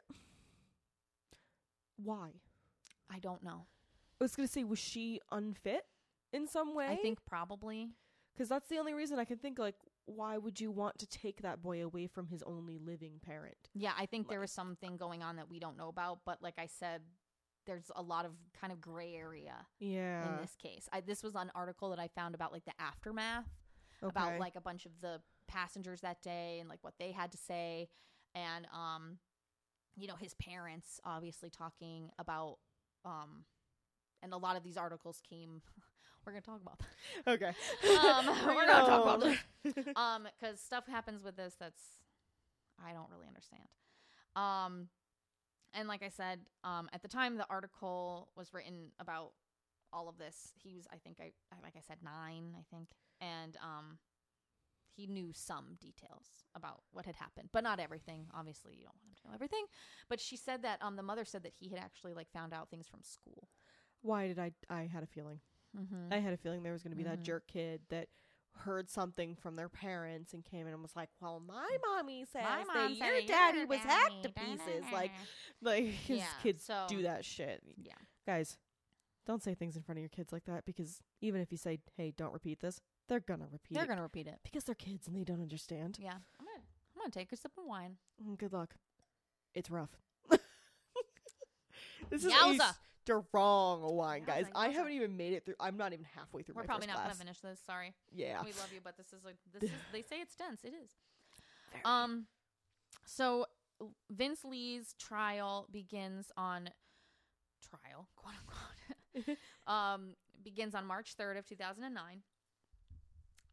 [1.98, 2.30] Why?
[3.10, 3.66] I don't know.
[4.20, 5.86] I was gonna say, was she unfit
[6.32, 6.88] in some way?
[6.88, 7.90] I think probably.
[8.34, 9.60] because that's the only reason I can think.
[9.60, 9.76] Like,
[10.06, 13.58] why would you want to take that boy away from his only living parent?
[13.74, 16.56] Yeah, I think there was something going on that we don't know about, but like
[16.58, 17.02] I said,
[17.66, 20.30] there's a lot of kind of gray area Yeah.
[20.30, 20.90] in this case.
[20.92, 23.46] I, this was an article that I found about like the aftermath
[24.02, 24.10] okay.
[24.10, 27.38] about like a bunch of the passengers that day and like what they had to
[27.38, 27.88] say
[28.34, 29.18] and um
[29.96, 32.58] you know his parents obviously talking about
[33.06, 33.46] um
[34.22, 35.62] and a lot of these articles came
[36.26, 37.34] we're to talk about that.
[37.34, 37.52] okay.
[38.00, 39.96] Um, we're gonna talk about on.
[39.96, 41.82] um cuz stuff happens with this that's
[42.84, 43.68] I don't really understand.
[44.36, 44.90] Um
[45.74, 49.34] and like I said, um at the time the article was written about
[49.92, 51.32] all of this, he was I think I
[51.62, 52.90] like I said 9, I think.
[53.22, 54.00] And um
[54.96, 56.26] he knew some details
[56.56, 58.28] about what had happened, but not everything.
[58.34, 59.66] Obviously, you don't want him to know everything.
[60.10, 62.70] But she said that um the mother said that he had actually like found out
[62.70, 63.50] things from school.
[64.02, 64.52] Why did I?
[64.70, 65.40] I had a feeling.
[65.78, 66.14] Mm-hmm.
[66.14, 67.24] I had a feeling there was going to be that Mhm.
[67.24, 68.10] jerk kid that
[68.58, 72.44] heard something from their parents and came in and was like, "Well, my mommy says
[72.44, 74.92] My that mom said your daddy your was daddy, hacked to da, da, pieces." da,
[74.96, 75.12] Like,
[75.62, 77.64] like his Yeah, kids so- do that shit.
[77.78, 77.94] yeah.
[78.28, 78.60] Guys,
[79.26, 81.80] don't say things in front of your kids like that because even if you say,
[81.98, 84.40] "Hey, don't repeat this," they're gonna repeat They're it to repeat it.
[84.44, 85.98] because they're kids and they don't understand.
[86.02, 86.14] Yeah.
[86.40, 86.62] I'm to
[86.96, 87.98] I'm to take a sip of wine.
[88.24, 88.76] Mm, Good luck.
[89.54, 89.90] It's rough.
[92.10, 92.60] this is Yowza.
[92.62, 94.46] a strong wine, guys.
[94.46, 94.74] Yowza, I yowza.
[94.74, 95.56] haven't even made it through.
[95.60, 97.60] I'm not even halfway through We're my probably first not to finish this.
[97.66, 97.94] Sorry.
[98.14, 98.42] Yeah.
[98.42, 100.64] We love you, but this is like this is they say it's dense.
[100.64, 100.92] It is.
[101.72, 101.84] Very.
[101.86, 102.26] Um
[103.06, 103.46] so
[104.10, 106.70] Vince Li's trial begins on
[107.70, 108.36] trial, quote
[109.16, 109.38] unquote.
[109.68, 112.22] um begins on March 3rd of 2009.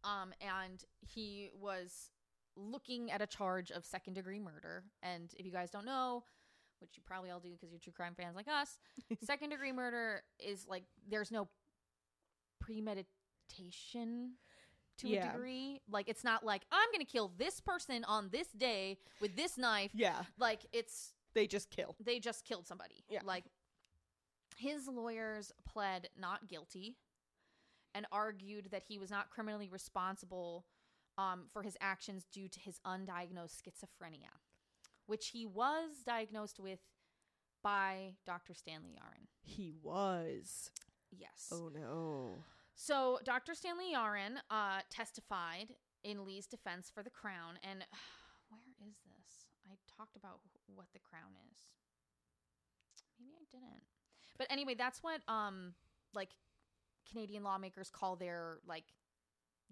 [0.05, 2.11] Um and he was
[2.57, 6.25] looking at a charge of second degree murder and if you guys don't know
[6.81, 8.79] which you probably all do because you're true crime fans like us
[9.23, 11.49] second degree murder is like there's no
[12.61, 14.33] premeditation
[14.99, 15.81] to a degree.
[15.91, 19.91] Like it's not like I'm gonna kill this person on this day with this knife.
[19.95, 21.97] yeah, Like it's they just kill.
[22.05, 23.05] they just killed somebody.
[23.09, 23.21] Yeah.
[23.25, 23.45] Like
[24.57, 26.97] his lawyers pled not guilty
[27.95, 30.65] and argued that he was not criminally responsible
[31.19, 34.33] um, for his actions due to his undiagnosed schizophrenia,
[35.07, 36.81] which he was diagnosed with
[37.63, 38.55] by Dr.
[38.55, 39.27] Stanley Yaren.
[39.43, 40.71] He was.
[41.11, 41.49] Yes.
[41.53, 42.45] Oh no.
[42.75, 43.55] So Dr.
[43.55, 47.81] Stanley Yaren uh, testified in Li's defense for the crown, and
[48.49, 49.45] where is this?
[49.67, 50.41] I talked about
[50.75, 51.59] what the crown is.
[53.19, 53.83] Maybe I didn't.
[54.39, 55.75] But anyway, that's what um
[56.15, 56.31] like
[57.11, 58.85] Canadian lawmakers call their like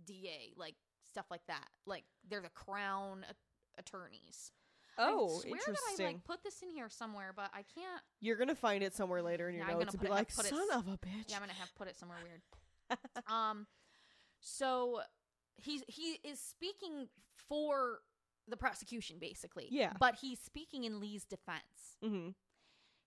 [0.04, 0.74] DA, like
[1.10, 1.66] stuff like that.
[1.86, 4.52] Like they're the crown a- attorneys.
[5.00, 5.74] Oh, I swear interesting.
[5.98, 8.02] That I like put this in here somewhere, but I can't.
[8.20, 10.34] You're gonna find it somewhere later in your Yeah, notes and be it- like, it
[10.34, 12.42] "Son of a bitch." Yeah, I'm gonna have put it somewhere weird.
[13.28, 13.66] um,
[14.40, 15.00] so
[15.56, 17.08] he's he is speaking
[17.48, 18.00] for
[18.48, 19.68] the prosecution, basically.
[19.70, 19.92] Yeah.
[20.00, 21.96] but he's speaking in Li's defense.
[22.04, 22.30] mm-hmm.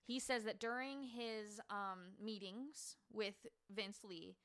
[0.04, 4.36] He says that during his um meetings with Vince Li,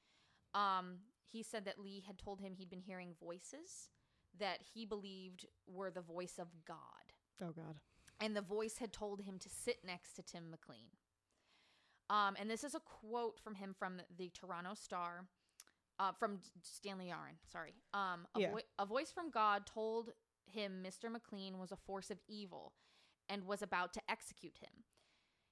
[0.55, 3.91] um, he said that Li had told him he'd been hearing voices
[4.39, 7.77] that he believed were the voice of God Oh God.
[8.21, 10.91] and the voice had told him to sit next to Tim McLean.
[12.09, 15.27] Um, and this is a quote from him from the Toronto Star,
[15.99, 17.37] uh, from Stanley Yaren.
[17.51, 17.75] Sorry.
[17.93, 18.51] Um, a, Yeah.
[18.53, 20.11] vo- a voice from God told
[20.47, 21.11] him Mr.
[21.11, 22.75] McLean was a force of evil
[23.29, 24.85] and was about to execute him.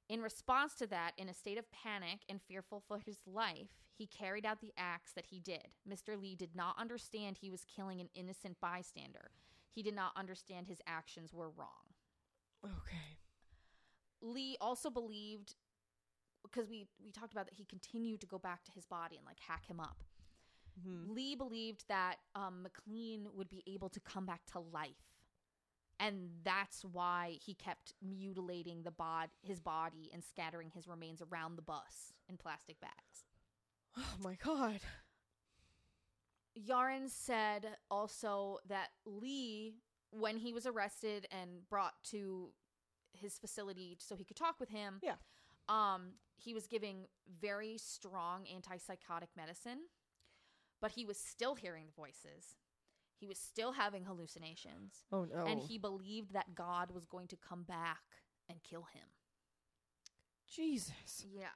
[0.08, 4.06] In response to that, in a state of panic and fearful for his life, he
[4.06, 5.68] carried out the acts that he did.
[5.88, 6.20] Mr.
[6.20, 9.30] Li did not understand he was killing an innocent bystander.
[9.70, 11.94] He did not understand his actions were wrong.
[12.64, 13.18] Okay.
[14.20, 15.54] Li also believed
[16.42, 19.26] because we we talked about that he continued to go back to his body and
[19.26, 20.04] like hack him up.
[20.80, 21.14] Mhm.
[21.14, 25.13] Li believed that um, McLean would be able to come back to life,
[26.00, 31.56] and that's why he kept mutilating the bod his body and scattering his remains around
[31.56, 33.24] the bus in plastic bags.
[33.96, 34.80] Oh my god.
[36.58, 39.74] Yaren said also that Li,
[40.10, 42.50] when he was arrested and brought to
[43.12, 45.14] his facility so he could talk with him, Yeah.
[45.68, 47.06] um, he was giving
[47.40, 49.80] very strong antipsychotic medicine,
[50.80, 52.56] but he was still hearing the voices.
[53.18, 55.44] He was still having hallucinations, Oh no.
[55.46, 58.02] and he believed that God was going to come back
[58.50, 59.08] and kill him.
[60.46, 61.24] Jesus.
[61.32, 61.46] Yeah.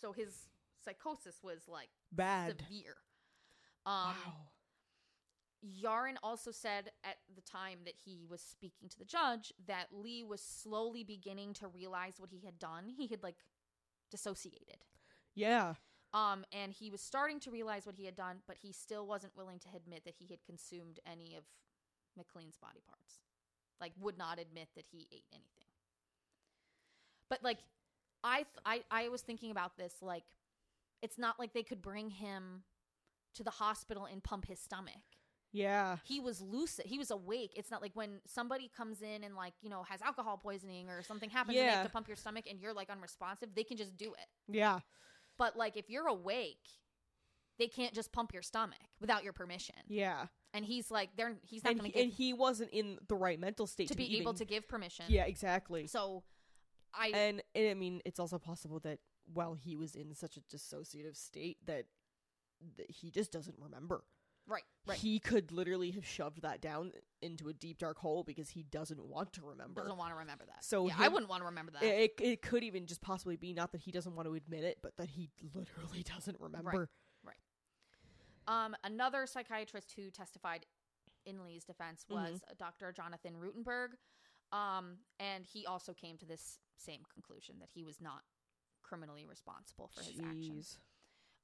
[0.00, 0.48] So his
[0.84, 2.60] psychosis was like Bad.
[2.68, 2.96] severe.
[3.86, 4.14] Um, wow.
[5.82, 10.22] Yaren also said at the time that he was speaking to the judge that Li
[10.22, 12.88] was slowly beginning to realize what he had done.
[12.94, 13.36] He had like
[14.10, 14.84] dissociated.
[15.34, 15.74] Yeah.
[16.14, 19.36] Um, and he was starting to realize what he had done, but he still wasn't
[19.36, 21.42] willing to admit that he had consumed any of
[22.16, 23.18] McLean's body parts.
[23.80, 25.66] Like, would not admit that he ate anything.
[27.28, 27.58] But like,
[28.22, 29.94] I th- I I was thinking about this.
[30.00, 30.22] Like,
[31.02, 32.62] it's not like they could bring him
[33.34, 34.94] to the hospital and pump his stomach
[35.50, 35.96] Yeah.
[36.04, 39.54] he was lucid he was awake it's not like when somebody comes in and like
[39.60, 41.78] you know has alcohol poisoning or something happens and they Yeah.
[41.78, 44.78] have to pump your stomach and you're like unresponsive they can just do it Yeah.
[45.38, 46.68] But like if you're awake
[47.58, 50.26] they can't just pump your stomach without your permission Yeah.
[50.52, 53.38] and he's like they're he's not going he, to and he wasn't in the right
[53.38, 55.86] mental state to be able even- to give permission Yeah, exactly.
[55.86, 56.24] so
[56.92, 58.98] i and, and I mean, it's also possible that
[59.32, 61.86] while he was in such a dissociative state that,
[62.76, 64.04] that he just doesn't remember.
[64.46, 66.92] Right right He could literally have shoved that down
[67.22, 69.80] into a deep dark hole because he doesn't want to remember.
[69.82, 72.42] doesn't want to remember that So yeah, i wouldn't want to remember that It, it,
[72.42, 75.08] could even just possibly be not that he doesn't want to admit it, but that
[75.08, 76.88] he literally doesn't remember.
[77.24, 77.36] Right.
[78.46, 80.66] Um, another psychiatrist who testified
[81.24, 82.32] in Li's defense Mm-hmm.
[82.32, 82.92] was Dr.
[82.92, 83.92] Jonathan Rootenberg.
[84.52, 88.20] Um, and he also came to this same conclusion that he was not
[88.82, 90.78] criminally responsible for his actions.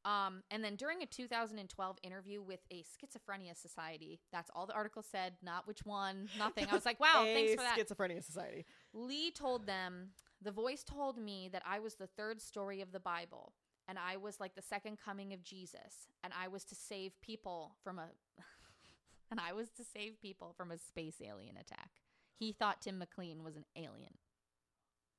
[0.04, 5.02] Um, and then during a 2012 interview with a schizophrenia society, that's all the article
[5.02, 6.66] said, not which one, nothing.
[6.70, 7.78] I was like, wow, thanks for that.
[7.78, 8.64] Schizophrenia Society.
[8.94, 13.00] Li told them, The voice told me that I was the third story of the
[13.00, 13.52] Bible,
[13.88, 17.76] and I was like the second coming of Jesus, and I was to save people
[17.84, 18.06] from a.
[19.30, 21.90] and I was to save people from a space alien attack.
[22.38, 24.14] He thought Tim McLean was an alien.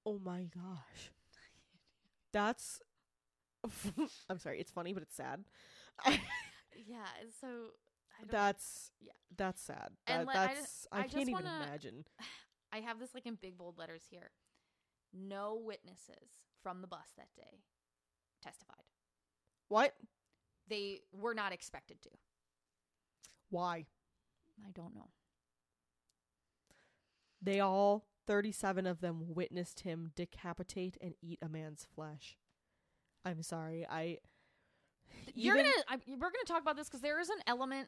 [0.05, 1.11] Oh my gosh.
[2.33, 2.79] That's.
[4.29, 5.43] I'm sorry, it's funny, but it's sad.
[6.87, 7.47] Yeah, and so
[8.19, 9.11] I that's Yeah.
[9.37, 9.89] that's sad.
[10.07, 12.05] That, like, I that's just- I, I can't even wanna- imagine.
[12.73, 14.31] I have this like in big bold letters here.
[15.13, 17.59] No witnesses from the bus that day
[18.41, 18.85] testified.
[19.67, 19.93] What?
[20.69, 22.09] They were not expected to.
[23.49, 23.85] Why?
[24.65, 25.09] I don't know.
[27.41, 32.37] They all 37 of them witnessed him decapitate and eat a man's flesh.
[33.25, 33.85] I'm sorry.
[33.89, 34.17] I
[35.35, 37.87] You're even- gonna I, we're gonna talk about this because there is an element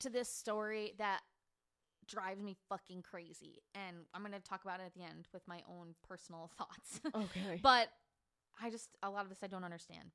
[0.00, 1.20] to this story that
[2.06, 5.62] drives me fucking crazy, and I'm gonna talk about it at the end with my
[5.68, 7.00] own personal thoughts.
[7.14, 7.60] Okay.
[7.62, 7.88] but
[8.60, 10.10] I just a lot of this I don't understand.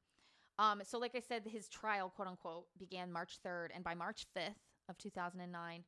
[0.59, 4.25] Um, so like I said, his trial, quote unquote, began March 3rd, and by March
[4.35, 4.55] 5th
[4.89, 5.83] of 2009,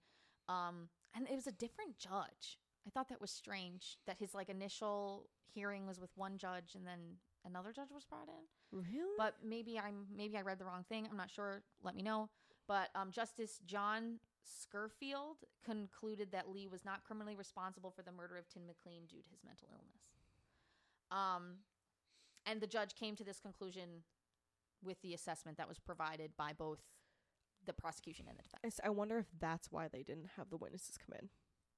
[0.48, 2.60] um, and it was a different judge.
[2.86, 6.86] I thought that was strange that his like initial hearing was with one judge, and
[6.86, 9.16] then another judge was brought in really?
[9.18, 11.08] but maybe I'm maybe I read the wrong thing.
[11.10, 11.64] I'm not sure.
[11.84, 12.30] Let me know.
[12.68, 18.38] But um, Justice John Scurfield concluded that Li was not criminally responsible for the murder
[18.38, 20.04] of Tim McLean due to his mental illness.
[21.12, 21.58] Um,
[22.46, 24.04] and the judge came to this conclusion
[24.84, 26.80] with the assessment that was provided by both
[27.66, 30.98] the prosecution and the defense I wonder if that's why they didn't have the witnesses
[30.98, 31.30] come in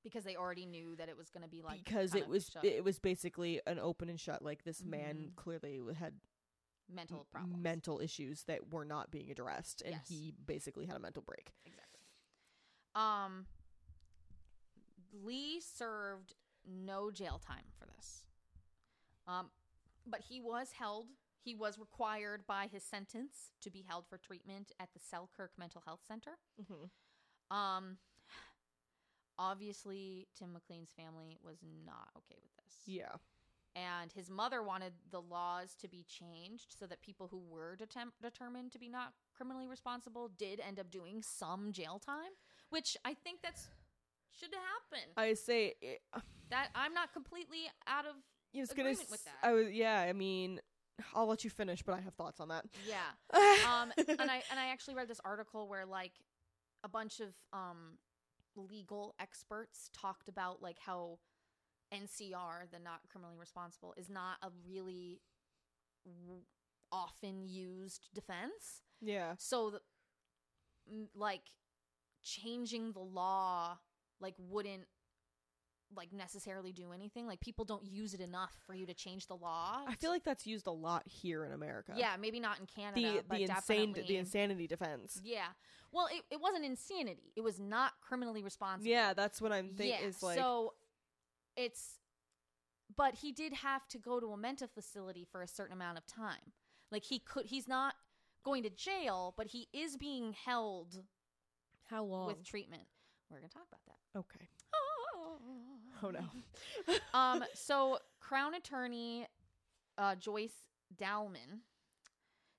[0.04, 2.66] because they already knew that it was going to be like because it was shut-
[2.66, 5.36] it was basically an open and shut like this man Mhm.
[5.36, 6.20] clearly had
[6.90, 7.62] mental problems.
[7.64, 10.08] mental issues that were not being addressed and Yes.
[10.10, 11.54] he basically had a mental break.
[11.66, 12.02] Exactly.
[12.96, 13.48] Um,
[15.24, 16.36] Li served
[16.66, 18.24] no jail time for this.
[19.28, 19.52] Um,
[20.06, 21.08] but he was held.
[21.44, 25.82] He was required by his sentence to be held for treatment at the Selkirk Mental
[25.86, 26.38] Health Center.
[26.62, 27.56] Mm-hmm.
[27.56, 27.98] Um,
[29.42, 32.74] obviously, Tim McLean's family was not okay with this.
[32.86, 33.16] Yeah.
[33.76, 38.12] And his mother wanted the laws to be changed so that people who were detem-
[38.22, 42.32] determined to be not criminally responsible did end up doing some jail time,
[42.70, 43.70] which I think that's
[44.38, 45.10] should happen.
[45.18, 46.02] I say it,
[46.50, 48.16] that I'm not completely out of
[48.56, 49.48] I was gonna agreement with that.
[49.48, 50.00] I was yeah.
[50.02, 50.60] I mean,
[51.16, 52.66] I'll let you finish, but I have thoughts on that.
[52.88, 52.98] Yeah.
[53.62, 56.12] Um, and I and I actually read this article where like
[56.84, 57.98] a bunch of um
[58.56, 61.20] legal experts talked about like how
[61.92, 65.22] NCR, the not criminally responsible, is not a really
[66.06, 66.44] w-
[66.92, 68.84] often used defense.
[69.02, 69.36] yeah.
[69.38, 69.82] So, the,
[70.90, 71.44] m- like,
[72.24, 73.78] changing the law,
[74.20, 74.88] like, wouldn't
[75.96, 77.28] like necessarily do anything.
[77.28, 79.82] Like, people don't use it enough for you to change the law.
[79.88, 81.94] I feel like that's used a lot here in America.
[81.96, 84.14] yeah, maybe not in Canada, The but the insane definitely.
[84.16, 85.20] the insanity defense.
[85.24, 85.48] yeah.
[85.94, 87.34] Well, it, it wasn't insanity.
[87.36, 88.90] It was not criminally responsible.
[88.90, 89.98] Yeah, that's what I'm thinking.
[90.02, 90.08] yeah.
[90.08, 90.74] Is like so
[91.58, 92.00] it's,
[92.96, 96.06] but he did have to go to a mental facility for a certain amount of
[96.08, 96.54] time.
[96.92, 97.96] Like he could, he's not
[98.44, 101.04] going to jail, but he is being held
[101.90, 102.28] how long?
[102.28, 102.84] with treatment.
[103.30, 104.20] We're gonna talk about that.
[104.20, 104.48] okay.
[104.74, 105.38] Oh
[106.10, 106.96] no.
[107.14, 107.44] um.
[107.54, 109.28] So Crown Attorney
[109.98, 110.64] uh, Joyce
[111.00, 111.60] Dalmyn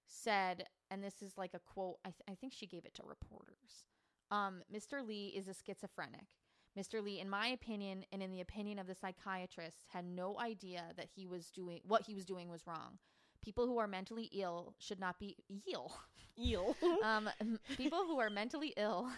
[0.06, 1.96] said, and this is like a quote.
[2.04, 3.86] I, th- I think she gave it to reporters.
[4.30, 5.06] Um, Mr.
[5.06, 6.26] Li is a schizophrenic.
[6.78, 7.02] Mr.
[7.02, 11.08] Li, in my opinion, and in the opinion of the psychiatrist, had no idea that
[11.14, 12.98] he was doing what he was doing was wrong.
[13.42, 15.36] People who are mentally ill should not be
[15.70, 15.92] ill.
[16.38, 16.74] Eel.
[17.04, 17.28] um,
[17.76, 19.10] people who are mentally ill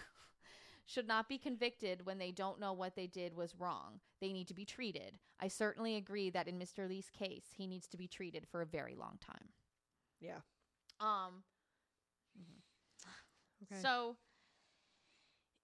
[0.87, 4.01] should not be convicted when they don't know what they did was wrong.
[4.21, 5.19] They need to be treated.
[5.41, 6.89] I certainly agree that in Mr.
[6.89, 9.49] Li's case, he needs to be treated for a very long time.
[10.21, 10.39] yeah.
[11.01, 11.43] Um,
[13.63, 13.81] Okay.
[13.81, 14.17] so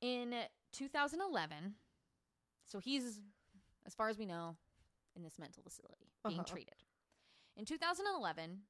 [0.00, 0.34] in
[0.72, 1.74] 2011,
[2.64, 3.20] so he's,
[3.86, 4.56] as far as we know,
[5.16, 6.50] in this mental facility being Uh-huh.
[6.50, 6.82] treated.
[7.56, 8.62] In 2011,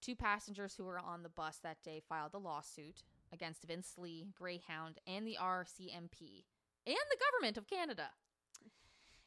[0.00, 4.26] two passengers who were on the bus that day filed a lawsuit against Vince Li,
[4.38, 6.44] Greyhound, and the RCMP
[6.86, 8.10] and the government of Canada.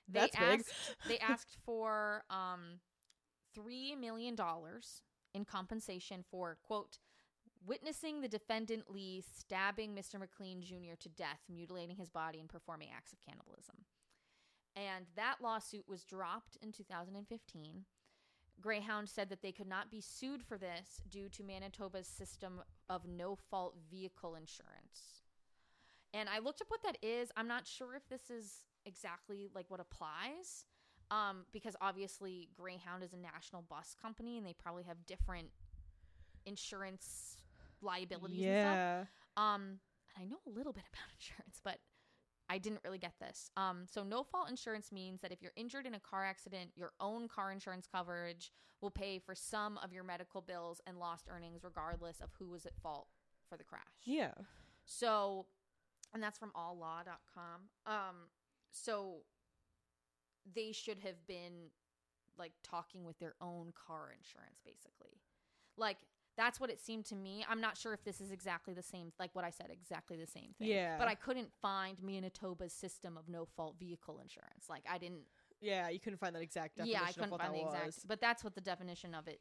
[0.08, 0.60] They That's big.
[0.60, 0.74] asked,
[1.08, 2.80] they asked for um,
[3.54, 5.02] three million dollars
[5.34, 7.00] in compensation for quote
[7.66, 10.20] witnessing the defendant Li stabbing Mr.
[10.20, 10.96] McLean Jr.
[11.00, 13.78] to death, mutilating his body, and performing acts of cannibalism.
[14.76, 17.86] And that lawsuit was dropped in 2015.
[18.62, 23.08] Greyhound said that they could not be sued for this due to Manitoba's system of
[23.08, 25.24] no fault vehicle insurance.
[26.14, 27.32] And I looked up what that is.
[27.36, 30.66] I'm not sure if this is exactly like what applies.
[31.12, 35.50] Um, because obviously Greyhound is a national bus company and they probably have different
[36.46, 37.38] insurance
[37.82, 38.76] liabilities and stuff.
[38.76, 39.04] Yeah.
[39.38, 39.80] Um,
[40.18, 41.78] I know a little bit about insurance, but
[42.50, 43.50] I didn't really get this.
[43.58, 46.92] Um, so no fault insurance means that if you're injured in a car accident, your
[47.00, 51.64] own car insurance coverage will pay for some of your medical bills and lost earnings,
[51.64, 53.08] regardless of who was at fault
[53.50, 53.82] for the crash.
[54.04, 54.32] Yeah.
[54.86, 55.48] So,
[56.14, 57.62] and that's from alllaw.com.
[57.88, 58.16] Um,
[58.72, 59.18] so
[60.54, 61.72] they should have been
[62.38, 65.22] like talking with their own car insurance, basically.
[65.78, 65.98] Like,
[66.38, 67.46] that's what it seemed to me.
[67.50, 70.28] I'm not sure if this is exactly the same, like what I said, exactly the
[70.28, 70.68] same thing.
[70.68, 70.98] Yeah.
[70.98, 74.66] But I couldn't find Manitoba's system of no fault vehicle insurance.
[74.70, 75.24] Like, I didn't,
[75.62, 78.06] Yeah, you couldn't find that exact definition yeah, I couldn't find the exact, was.
[78.08, 79.40] but that's what the definition of it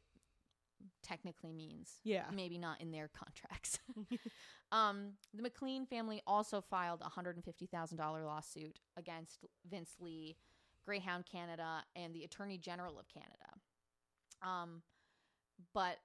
[1.03, 2.25] technically means Yeah.
[2.33, 3.79] maybe not in their contracts.
[4.73, 9.97] um, the McLean family also filed a hundred and fifty thousand dollar lawsuit against Vince
[10.01, 10.37] Li,
[10.85, 13.51] Greyhound Canada, and the Attorney General of Canada.
[14.43, 14.83] Um,
[15.73, 15.99] but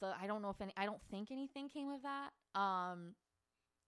[0.00, 2.60] the I don't know if any I don't think anything came of that.
[2.60, 3.14] Um,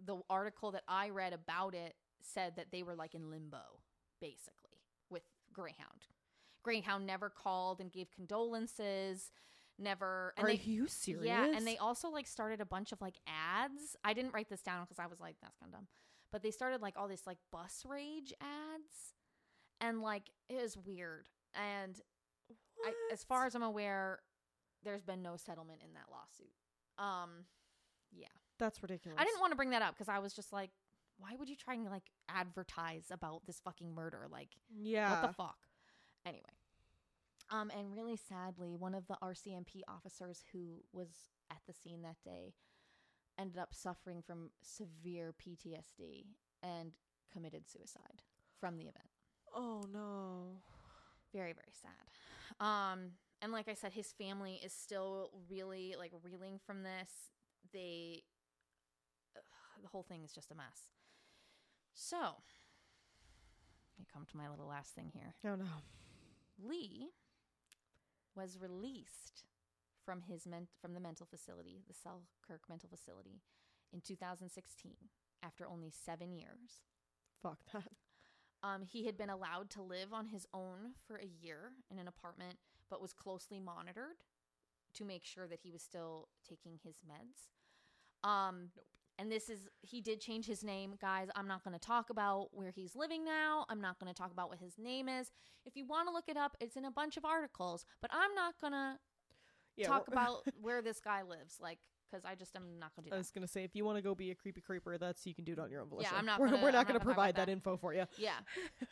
[0.04, 3.80] the article that I read about it said that they were like in limbo,
[4.20, 4.80] basically,
[5.10, 5.22] with
[5.52, 6.06] Greyhound.
[6.62, 9.30] Greyhound never called and gave condolences.
[9.78, 10.32] Never.
[10.36, 11.26] And Are they, you serious?
[11.26, 13.96] yeah, and they also like started a bunch of like ads.
[14.04, 15.88] I didn't write this down because I was like, that's kind of dumb.
[16.30, 19.14] But they started like all this like bus rage ads,
[19.80, 21.28] and like it was weird.
[21.54, 22.00] And
[22.84, 24.20] I, as far as I'm aware,
[24.84, 26.52] there's been no settlement in that lawsuit.
[26.98, 27.44] Um,
[28.12, 28.26] yeah,
[28.58, 29.18] That's ridiculous.
[29.20, 30.70] I didn't want to bring that up because I was just like,
[31.18, 34.26] why would you try and like advertise about this fucking murder?
[34.30, 35.10] Like, Yeah.
[35.10, 35.58] what the fuck?
[36.26, 36.42] Anyway.
[37.50, 41.08] Um, and really sadly, one of the RCMP officers who was
[41.50, 42.54] at the scene that day
[43.38, 46.26] ended up suffering from severe PTSD
[46.62, 46.92] and
[47.32, 48.22] committed suicide
[48.60, 49.08] from the event.
[49.54, 50.60] oh no.
[51.34, 52.64] Very, very sad.
[52.66, 53.12] Um,
[53.42, 57.10] and like I said, his family is still really like reeling from this.
[57.72, 58.22] They,
[59.36, 59.42] ugh,
[59.82, 60.92] the whole thing is just a mess.
[61.92, 62.16] So,
[64.00, 65.34] I come to my little last thing here.
[65.44, 65.66] Oh no.
[66.62, 67.08] Li
[68.36, 69.44] was released
[70.04, 73.42] from his men- from the mental facility, the Selkirk mental facility,
[73.92, 74.94] in 2016
[75.42, 76.82] after only seven years.
[77.42, 77.92] Fuck that.
[78.62, 82.06] Um, he had been allowed to live on his own for a year in an
[82.06, 82.58] apartment,
[82.92, 84.18] but was closely monitored
[84.92, 87.48] to make sure that he was still taking his meds.
[88.28, 88.84] Um, Nope.
[89.18, 91.28] and this is he did change his name, guys.
[91.34, 93.64] I'm not going to talk about where he's living now.
[93.70, 95.32] I'm not going to talk about what his name is.
[95.64, 98.34] If you want to look it up, it's in a bunch of articles, but I'm
[98.34, 98.98] not going to
[99.78, 101.78] Yeah, talk we're- about where this guy lives, like
[102.10, 103.20] because I just am not going to do I that.
[103.20, 105.44] was gonna say if you want to go be a creepy creeper, that's you can
[105.46, 106.12] do it on your own volition.
[106.14, 107.52] I'm not We're, gonna- we're not gonna gonna provide that that.
[107.52, 108.04] info for you.
[108.18, 108.34] Yeah.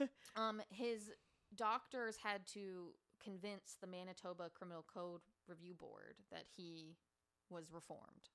[0.37, 1.11] um, his
[1.55, 6.97] doctors had to convince the Manitoba Criminal Code Review Board that he
[7.49, 8.31] was reformed.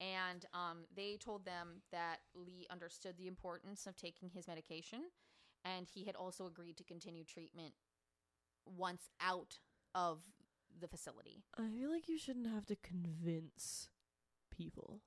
[0.00, 5.02] And um, they told them that Li understood the importance of taking his medication,
[5.64, 7.74] and he had also agreed to continue treatment
[8.66, 9.58] once out
[9.94, 10.20] of
[10.80, 11.44] the facility.
[11.56, 13.90] I feel like you shouldn't have to convince
[14.50, 15.00] people.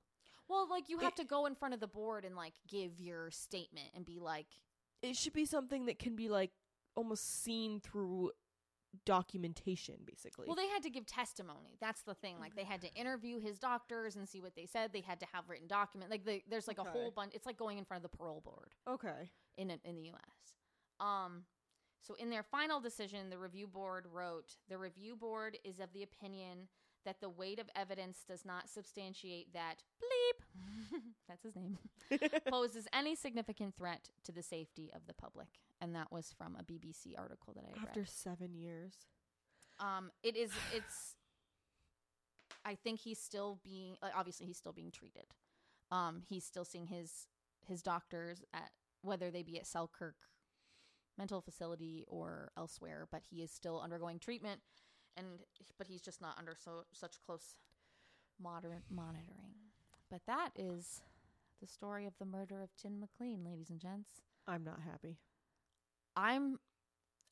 [0.48, 3.00] Well, like you have It- to go in front of the board and like give
[3.00, 4.46] your statement and be like,
[5.02, 6.52] It should be something that can be like
[6.94, 8.32] almost seen through
[9.04, 10.46] documentation, basically.
[10.46, 11.76] Well, they had to give testimony.
[11.80, 12.38] That's the thing.
[12.40, 14.92] Like they had to interview his doctors and see what they said.
[14.92, 16.10] They had to have written document.
[16.10, 16.88] Like they, there's like Okay.
[16.88, 17.32] a whole bunch.
[17.34, 19.30] It's like going in front of the parole board okay.
[19.56, 20.54] in in the U.S.
[21.00, 21.44] Um,
[22.02, 26.02] so in their final decision, the review board wrote, "The review board is of the
[26.02, 26.68] opinion
[27.06, 31.78] that the weight of evidence does not substantiate that bleep that's his name
[32.50, 35.48] poses any significant threat to the safety of the public."
[35.80, 37.88] And that was from a BBC article that I read.
[37.88, 38.94] After seven years.
[39.80, 40.50] Um, it is.
[40.74, 41.16] It's.
[42.64, 43.96] I think he's still being.
[44.02, 45.26] Like, obviously, he's still being treated.
[45.90, 47.28] Um, he's still seeing his
[47.66, 48.70] his doctors at
[49.02, 50.16] whether they be at Selkirk
[51.18, 54.60] mental facility or elsewhere, but he is still undergoing treatment,
[55.16, 55.26] and
[55.78, 57.56] but he's just not under so such close
[58.40, 59.54] moderate monitoring.
[60.10, 61.00] But that is
[61.60, 64.20] the story of the murder of Tim McLean, ladies and gents.
[64.46, 65.18] I'm not happy.
[66.16, 66.58] I'm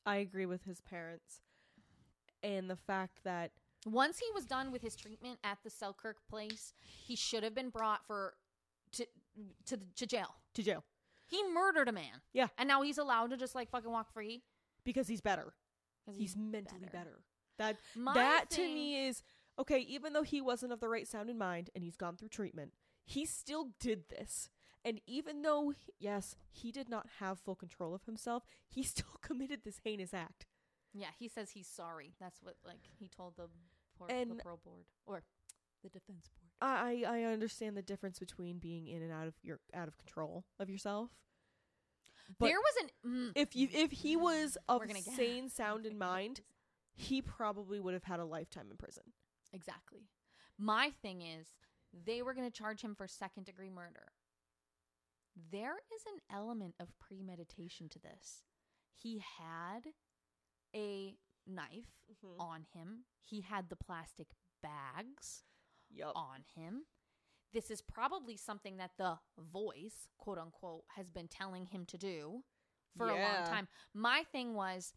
[0.05, 1.39] I agree with his parents.
[2.43, 3.51] And the fact that
[3.87, 7.69] once he was done with his treatment at the Selkirk place, he should have been
[7.69, 8.33] brought for
[8.93, 9.05] to
[9.65, 10.35] to to jail.
[10.53, 10.83] to jail
[11.27, 12.21] He murdered a man.
[12.33, 12.47] Yeah.
[12.57, 14.41] and now he's allowed to just like fucking walk free.
[14.83, 15.53] because he's better.
[16.05, 16.91] 'cause He's, mentally better.
[16.91, 17.19] better.
[17.57, 19.23] That My that to me is
[19.59, 22.29] okay, even though he wasn't of the right sound in mind and he's gone through
[22.29, 22.73] treatment,
[23.05, 24.49] he still did this.
[24.83, 29.61] And even though yes, he did not have full control of himself, he still committed
[29.63, 30.45] this heinous act.
[30.93, 32.13] Yeah, he says he's sorry.
[32.19, 33.47] That's what like he told the
[33.97, 35.23] por- the parole board or
[35.83, 36.51] the defense board.
[36.61, 39.97] I I I understand the difference between being in and out of your out of
[39.97, 41.09] control of yourself.
[42.39, 45.49] But there was an mm, if you if he was of We're gonna get- sane
[45.61, 46.41] sound in mind,
[46.95, 49.03] he probably would have had a lifetime in prison.
[49.53, 50.07] exactly.
[50.57, 51.47] My thing is
[52.05, 54.13] they were going to charge him for second degree murder.
[55.51, 58.43] There is an element of premeditation to this.
[58.93, 59.81] He had
[60.73, 61.15] a
[61.45, 62.39] knife mm-hmm.
[62.39, 63.03] on him.
[63.21, 64.27] He had the plastic
[64.63, 65.43] bags
[65.93, 66.13] Yup.
[66.15, 66.83] on him.
[67.53, 72.43] This is probably something that the voice, quote unquote, has been telling him to do
[72.97, 73.67] for a long time.
[73.93, 74.93] My thing was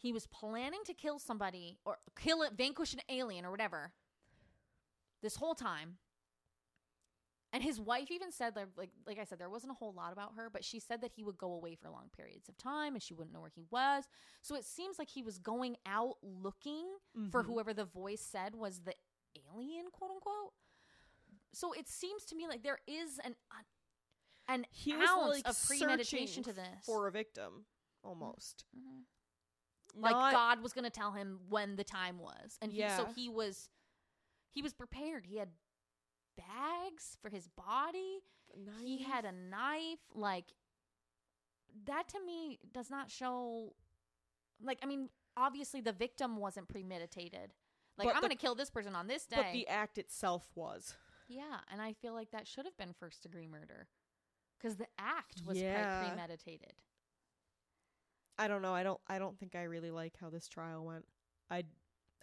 [0.00, 3.92] he was planning to kill somebody or kill it, vanquish an alien or whatever
[5.22, 5.98] this whole time.
[7.52, 10.12] And his wife even said like, like like I said there wasn't a whole lot
[10.12, 12.94] about her, but she said that he would go away for long periods of time
[12.94, 14.04] and she wouldn't know where he was.
[14.42, 16.86] So it seems like he was going out looking
[17.30, 17.46] for Mhm.
[17.46, 18.94] whoever the voice said was the
[19.54, 20.52] alien, quote unquote.
[21.54, 23.34] So it seems to me like there is an
[24.46, 26.84] an He was ounce like of premeditation to this.
[26.84, 27.66] for a victim,
[28.02, 28.64] almost.
[28.76, 29.04] Mhm.
[29.98, 33.02] Like Not- God was going to tell him when the time was, and he, so
[33.06, 33.12] Yeah.
[33.14, 33.68] he was
[34.50, 35.26] he was prepared.
[35.26, 35.50] He had
[36.36, 38.20] bags for his body.
[38.80, 39.98] He had a knife.
[40.14, 40.46] Like
[41.86, 43.74] that to me does not show.
[44.62, 47.52] Like I mean, obviously the victim wasn't premeditated.
[47.96, 49.36] Like But I'm the- going to kill this person on this day.
[49.36, 50.94] but the act itself was.
[51.28, 53.88] Yeah, and I feel like that should have been first degree murder
[54.56, 56.06] because the act was pre- Yeah.
[56.06, 56.72] premeditated.
[58.38, 58.74] I don't know.
[58.74, 59.00] I don't.
[59.08, 61.04] I don't think I really like how this trial went.
[61.50, 61.64] I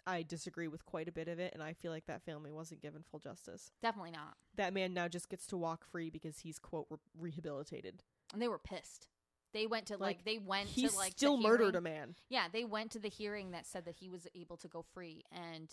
[0.06, 2.80] I disagree with quite a bit of it, and I feel like that family wasn't
[2.80, 3.70] given full justice.
[3.82, 4.34] Definitely not.
[4.54, 8.02] That man now just gets to walk free because he's quote re- rehabilitated.
[8.32, 9.08] And they were pissed.
[9.52, 12.14] They went to like, Like, they went He to like still murdered a man.
[12.28, 15.22] Yeah, they went to the hearing that said that he was able to go free,
[15.32, 15.70] and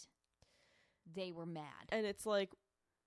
[1.16, 1.90] they were mad.
[1.90, 2.54] And it's like,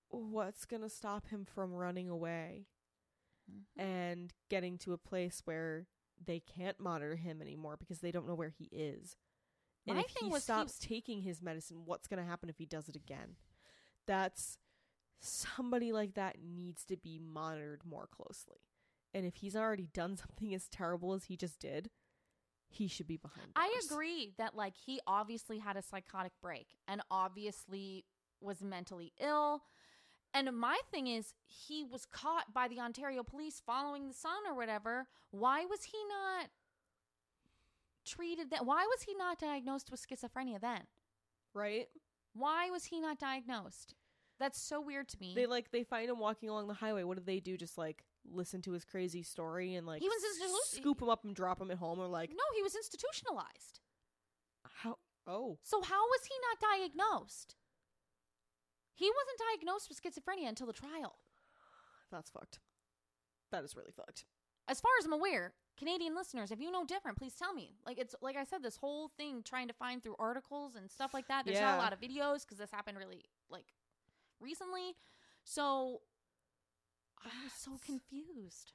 [0.08, 2.66] what's gonna stop him from running away
[3.50, 3.64] Mhm.
[3.82, 5.86] and getting to a place where
[6.24, 9.16] they can't monitor him anymore because they don't know where he is?
[9.86, 12.66] And My if he was he- stops taking his medicine, what's gonna happen if he
[12.66, 13.36] does it again?
[14.06, 14.58] That's
[15.20, 18.58] somebody like that needs to be monitored more closely.
[19.14, 21.90] And if he's already done something as terrible as he just did,
[22.68, 23.54] he should be behind.
[23.54, 23.66] Bars.
[23.68, 28.04] I agree that like he obviously had a psychotic break and obviously
[28.40, 29.62] was mentally ill.
[30.36, 34.54] And my thing is he was caught by the Ontario police following the son or
[34.54, 35.06] whatever.
[35.30, 36.50] Why was he not
[38.04, 40.82] treated that why was he not diagnosed with schizophrenia then?
[41.54, 41.86] right?
[42.34, 43.94] Why was he not diagnosed?
[44.38, 45.32] That's so weird to me.
[45.34, 47.02] They like they find him walking along the highway.
[47.04, 47.56] What do they do?
[47.56, 51.24] Just like listen to his crazy story and like He was institu- scoop him up
[51.24, 53.80] and drop him at home, or like no, he was institutionalized.
[54.82, 54.98] how?
[55.26, 57.56] Oh, So how was he not diagnosed?
[58.96, 61.18] He wasn't diagnosed with schizophrenia until the trial.
[62.10, 62.58] that's fucked.
[63.52, 64.24] That is really fucked.
[64.68, 67.76] as far as I'm aware, Canadian listeners, if you know different, please tell me.
[67.86, 71.12] Like it's like I said, this whole thing trying to find through articles and stuff
[71.14, 71.44] like that.
[71.44, 71.76] There's not Yeah.
[71.76, 73.66] a lot of videos because this happened really like
[74.40, 74.96] recently.
[75.44, 76.00] So
[77.22, 78.72] I was so confused.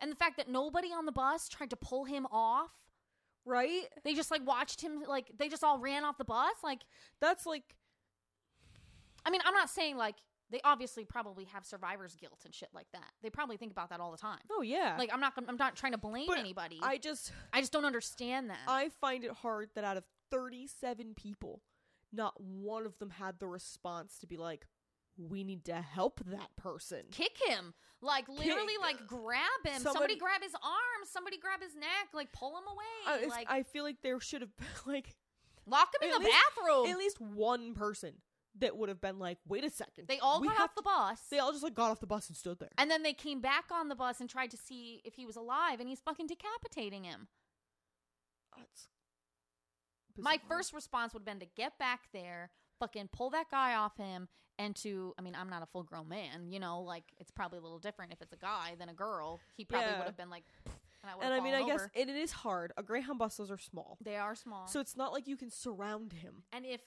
[0.00, 2.70] And the fact that nobody on the bus tried to pull him off.
[3.46, 3.82] Right?
[4.04, 6.54] They just like watched him like they just all ran off the bus.
[6.64, 6.80] Like
[7.20, 7.76] That's like
[9.24, 10.16] I mean, I'm not saying like
[10.50, 13.10] they obviously probably have survivor's guilt and shit like that.
[13.22, 14.40] They probably think about that all the time.
[14.52, 14.96] oh yeah.
[14.98, 16.78] Like I'm not I'm not trying to blame But anybody.
[16.82, 18.58] I just I just don't understand that.
[18.68, 21.62] I find it hard that out of 37 people,
[22.12, 24.66] not one of them had the response to be like,
[25.16, 27.02] we need to help that person.
[27.10, 27.72] Kick him.
[28.02, 29.80] Like literally like grab him.
[29.80, 31.06] Somebody, Somebody- grab his arm.
[31.10, 32.08] Somebody grab his neck.
[32.12, 33.16] Like pull him away.
[33.22, 35.16] It's- like I feel like there should have been like
[35.66, 36.86] lock him in at the least- bathroom.
[36.90, 38.14] at least one person
[38.58, 40.06] that would have been like, wait a second.
[40.08, 41.20] they all we got have off the bus.
[41.30, 42.70] They all just like got off the bus and stood there.
[42.78, 45.36] and then they came back on the bus and tried to see if he was
[45.36, 47.28] alive and he's fucking decapitating him.
[48.56, 48.88] That's
[50.16, 53.96] My first response would have been to get back there, fucking pull that guy off
[53.96, 54.28] him,
[54.58, 57.58] and to, I mean, I'm not a full grown man, you know, like it's probably
[57.58, 59.40] a little different if it's a guy than a girl.
[59.56, 59.98] He probably Yeah.
[59.98, 60.44] would have been like,
[61.02, 61.90] and I And I mean, I fallen guess over.
[61.96, 62.72] and it is hard.
[62.76, 64.68] A Greyhound buses are small, they are small.
[64.68, 66.44] so it's not like you can surround him.
[66.52, 66.80] and if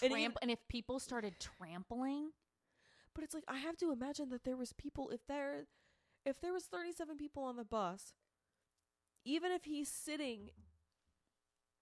[0.00, 2.32] And tramp- even- and if people started trampling,
[3.14, 5.66] But it's like I have to imagine that there was people if there
[6.24, 8.14] if there was 37 people on the bus,
[9.24, 10.50] even if he's sitting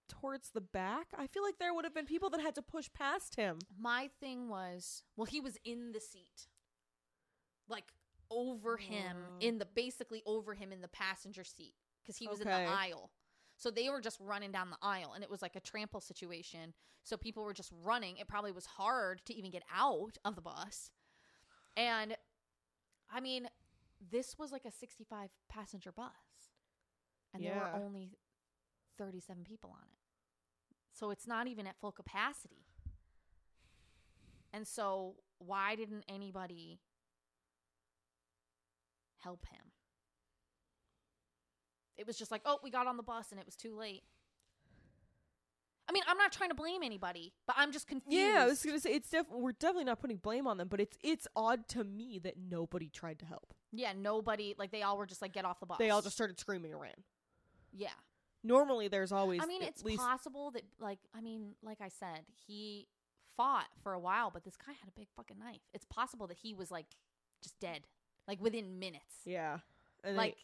[0.09, 2.89] towards the back, I feel like there would have been people that had to push
[2.93, 3.59] past him.
[3.79, 6.47] my thing was, well, he was in the seat,
[7.69, 7.93] like
[8.29, 9.71] over him in the oh.
[9.73, 13.11] basically over him in the passenger seat because he was in the aisle.
[13.61, 16.73] So they were just running down the aisle, and it was like a trample situation.
[17.03, 18.17] So people were just running.
[18.17, 20.89] It probably was hard to even get out of the bus.
[21.77, 22.17] And
[23.13, 23.47] I mean,
[24.09, 26.09] this was like a 65 passenger bus,
[27.35, 28.17] and there were only
[28.97, 29.99] 37 people on it.
[30.91, 32.65] So it's not even at full capacity.
[34.51, 36.79] And so, why didn't anybody
[39.19, 39.70] help him?
[42.01, 44.01] It was just like, oh, we got on the bus and it was too late.
[45.87, 48.15] I mean, I'm not trying to blame anybody, but I'm just confused.
[48.17, 50.79] Yeah, I was gonna say it's def- we're definitely not putting blame on them, but
[50.79, 53.53] it's it's odd to me that nobody tried to help.
[53.71, 55.77] yeah, nobody, like, they all were just like, get off the bus.
[55.77, 56.93] They all just started screaming and ran.
[57.71, 57.89] yeah.
[58.43, 59.39] Normally, there's always.
[59.43, 62.87] I mean, it's least possible that, like, I mean, like I said, he
[63.37, 65.61] fought for a while, but this guy had a big fucking knife.
[65.75, 66.87] It's possible that he was, like,
[67.43, 67.81] just dead,
[68.27, 69.13] like, within minutes.
[69.25, 69.59] yeah,
[70.03, 70.37] and like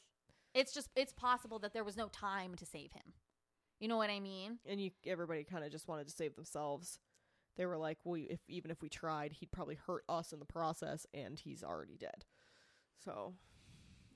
[0.57, 3.13] it's just it's possible that there was no time to save him.
[3.79, 4.57] You know what i mean?
[4.65, 6.99] And you everybody kind of just wanted to save themselves.
[7.57, 10.45] They were like, "Well, if even if we tried, he'd probably hurt us in the
[10.45, 12.25] process, and he's already dead."
[13.03, 13.35] So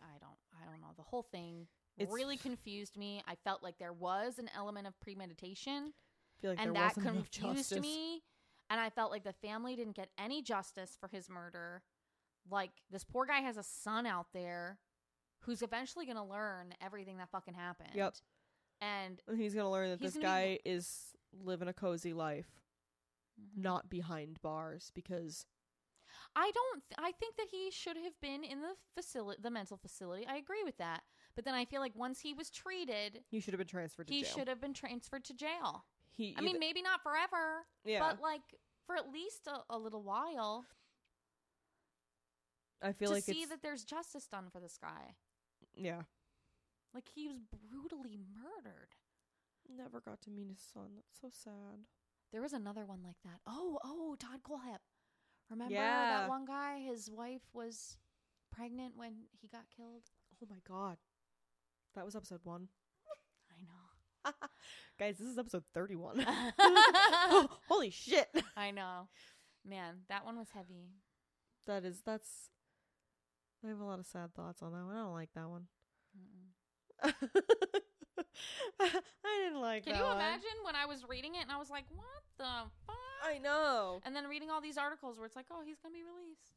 [0.01, 0.93] i don't i don't know.
[0.97, 3.23] The whole thing It's- really confused me.
[3.27, 5.93] I felt like there was an element of premeditation
[6.41, 8.23] feel like and that confused me.
[8.71, 11.83] And i felt like the family didn't get any justice for his murder.
[12.49, 14.79] Like this poor guy has a son out there
[15.41, 18.15] who's eventually going to learn everything that fucking happened Yep.
[18.81, 22.47] and he's gonna learn that He's this gonna guy is living a cozy life,
[23.39, 23.61] mm-hmm.
[23.61, 25.45] not behind bars, because
[26.35, 26.83] I don't.
[26.89, 30.25] Th- I think that he should have been in the facility, the mental facility.
[30.27, 31.01] I agree with that.
[31.35, 34.13] But then I feel like once he was treated, he should have been transferred to
[34.13, 34.31] he jail.
[34.35, 35.85] should have been transferred to jail.
[36.11, 38.41] He, I mean, maybe not forever, yeah, but like
[38.85, 40.65] for at least a, a little while
[42.81, 45.15] I feel to like see that there's justice done for this guy.
[45.75, 46.01] Yeah.
[46.93, 48.95] Like he was brutally murdered.
[49.69, 50.89] Never got to meet his son.
[50.95, 51.85] That's so sad.
[52.31, 53.39] There was another one like that.
[53.47, 54.79] Oh, oh, Todd Kohlhepp.
[55.49, 56.19] Remember Yeah.
[56.21, 56.79] that one guy?
[56.79, 57.97] His wife was
[58.51, 60.03] pregnant when he got killed.
[60.41, 60.97] Oh my god,
[61.95, 62.67] that was episode one.
[63.51, 64.31] I know.
[64.99, 66.25] Guys, this is episode thirty-one.
[66.57, 68.27] Oh, holy shit!
[68.57, 69.07] I know.
[69.65, 70.89] Man, that one was heavy.
[71.67, 72.49] That is that's.
[73.63, 74.95] I have a lot of sad thoughts on that one.
[74.95, 75.67] I don't like that one.
[78.79, 79.91] I didn't like that.
[79.91, 80.15] Can that you one.
[80.17, 82.05] imagine when I was reading it and I was like, what
[82.37, 82.95] the fuck?
[83.23, 84.01] I know.
[84.05, 86.53] And then reading all these articles where it's like, oh, he's gonna be released.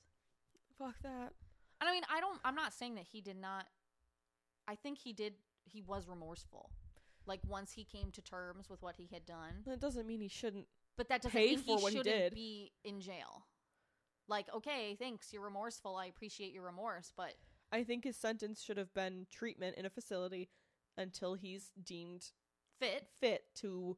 [0.79, 1.33] Fuck that.
[1.81, 2.39] And I mean, I don't.
[2.45, 3.67] I'm not saying that he did not.
[4.67, 5.35] I think he did.
[5.65, 6.71] He was remorseful.
[7.27, 10.29] Like once he came to terms with what he had done, That doesn't mean he
[10.29, 10.67] shouldn't.
[10.97, 12.35] but that doesn't mean for he what he shouldn't did.
[12.35, 13.45] be in jail.
[14.29, 15.97] Like, okay, thanks, you're remorseful.
[15.97, 17.35] I appreciate your remorse, but
[17.73, 20.49] I think his sentence should have been treatment in a facility
[20.97, 22.31] until he's deemed
[22.81, 23.97] fit fit to.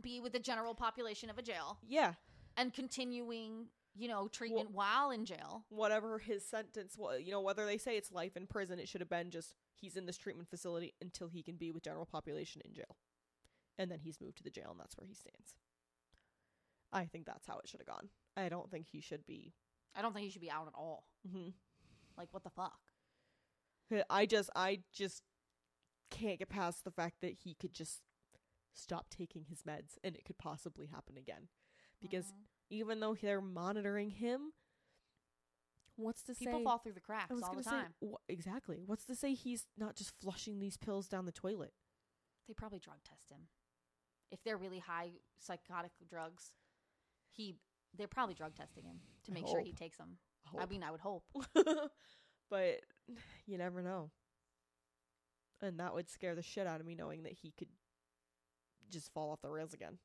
[0.00, 2.14] be with the general population of a jail Yeah,
[2.56, 5.64] and continuing, you know, treatment while in jail.
[5.68, 7.20] whatever his sentence was.
[7.22, 9.96] You know, whether they say it's life in prison, it should have been just he's
[9.96, 12.96] in this treatment facility until he can be with general population in jail,
[13.78, 15.54] and then he's moved to the jail, and that's where he stands.
[16.92, 18.08] I think that's how it should have gone.
[18.36, 19.52] I don't think he should be.
[19.98, 21.04] I don't think he should be out at all.
[21.28, 21.48] hmm
[22.16, 22.78] Like, what the fuck?
[24.10, 25.22] I just, I just
[26.10, 28.00] can't get past the fact that he could just
[28.72, 31.48] stop taking his meds, and it could possibly happen again.
[32.00, 32.46] Because Mhm.
[32.70, 34.52] even though they're monitoring him,
[35.96, 36.58] what's to people say?
[36.58, 37.94] People fall through the cracks all the time.
[38.00, 38.82] say wh- exactly.
[38.84, 41.72] What's to say he's not just flushing these pills down the toilet?
[42.46, 43.48] They probably drug test him.
[44.30, 46.52] If they're really high psychotic drugs,
[47.30, 47.56] he
[47.96, 50.18] they're probably drug testing him to I make sure he takes them.
[50.46, 50.70] I Hope.
[50.70, 51.24] mean, I would hope.
[52.50, 52.80] but
[53.46, 54.10] you never know.
[55.60, 57.68] And that would scare the shit out of me knowing that he could
[58.90, 59.98] just fall off the rails again.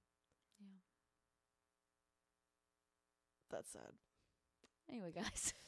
[0.59, 0.67] Yeah.
[3.51, 3.91] That's sad.
[4.89, 5.53] Anyway, guys.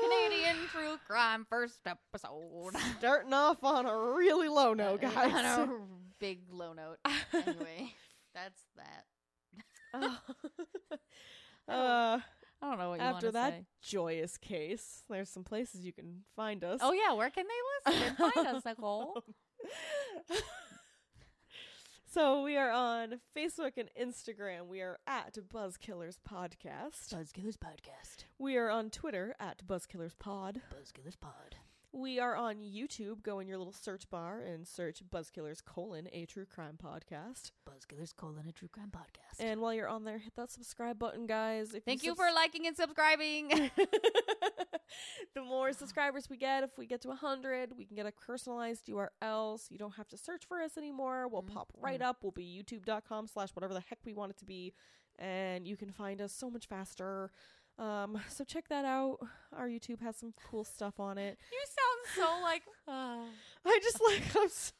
[0.00, 2.74] Canadian true crime first episode.
[2.98, 5.32] Starting off on a really low note, guys.
[5.32, 5.78] On a
[6.18, 6.98] big low note.
[7.32, 7.94] Anyway,
[8.34, 9.04] that's that.
[9.94, 10.08] uh,
[11.68, 12.20] I
[12.62, 13.64] don't know what you after want to that say.
[13.82, 16.80] joyous case, there's some places you can find us.
[16.82, 19.22] Oh yeah, where can they listen and find us, Nicole?
[22.12, 24.68] so we are on Facebook and Instagram.
[24.68, 27.12] We are at Buzzkillers Podcast.
[27.12, 28.24] Buzzkillers Podcast.
[28.38, 30.60] We are on Twitter at Buzzkillers Pod.
[30.72, 31.56] Buzzkillers Pod.
[31.94, 33.22] We are on YouTube.
[33.22, 37.50] Go in your little search bar and search Buzzkillers colon a true crime podcast.
[37.68, 39.44] Buzzkillers colon a true crime podcast.
[39.44, 41.74] And while you're on there, hit that subscribe button, guys.
[41.74, 43.48] If Thank you subs- for liking and subscribing.
[45.34, 48.86] the more subscribers we get, if we get to 100, we can get a personalized
[48.86, 51.28] URL so you don't have to search for us anymore.
[51.28, 52.18] We'll Mm, pop right up.
[52.22, 54.72] We'll be youtube.com slash whatever the heck we want it to be.
[55.18, 57.30] And you can find us so much faster.
[57.78, 59.18] Um, so check that out.
[59.56, 61.38] Our YouTube has some cool stuff on it.
[61.50, 62.62] you sound so like.
[62.86, 63.24] Uh,
[63.66, 64.72] I just like, I'm so.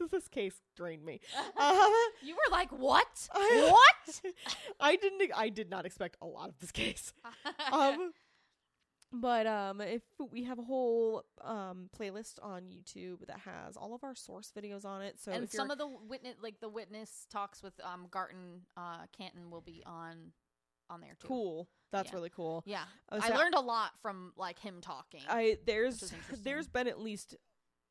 [0.10, 1.20] this case drained me.
[1.56, 1.88] Uh,
[2.22, 3.28] you were like, what?
[3.32, 4.34] I- what?
[4.80, 7.12] I didn't, I did not expect a lot of this case.
[7.72, 8.12] um
[9.10, 14.04] but um if we have a whole um playlist on YouTube that has all of
[14.04, 17.26] our source videos on it so and if some of the witness, like the witness
[17.32, 20.32] talks with um Garton uh Caton, will be on
[20.90, 21.26] on there too.
[21.28, 22.16] cool that's Yeah.
[22.16, 25.20] really cool Yeah, was I learned a lot from like him talking.
[25.28, 26.12] I there's
[26.42, 27.34] there's been at least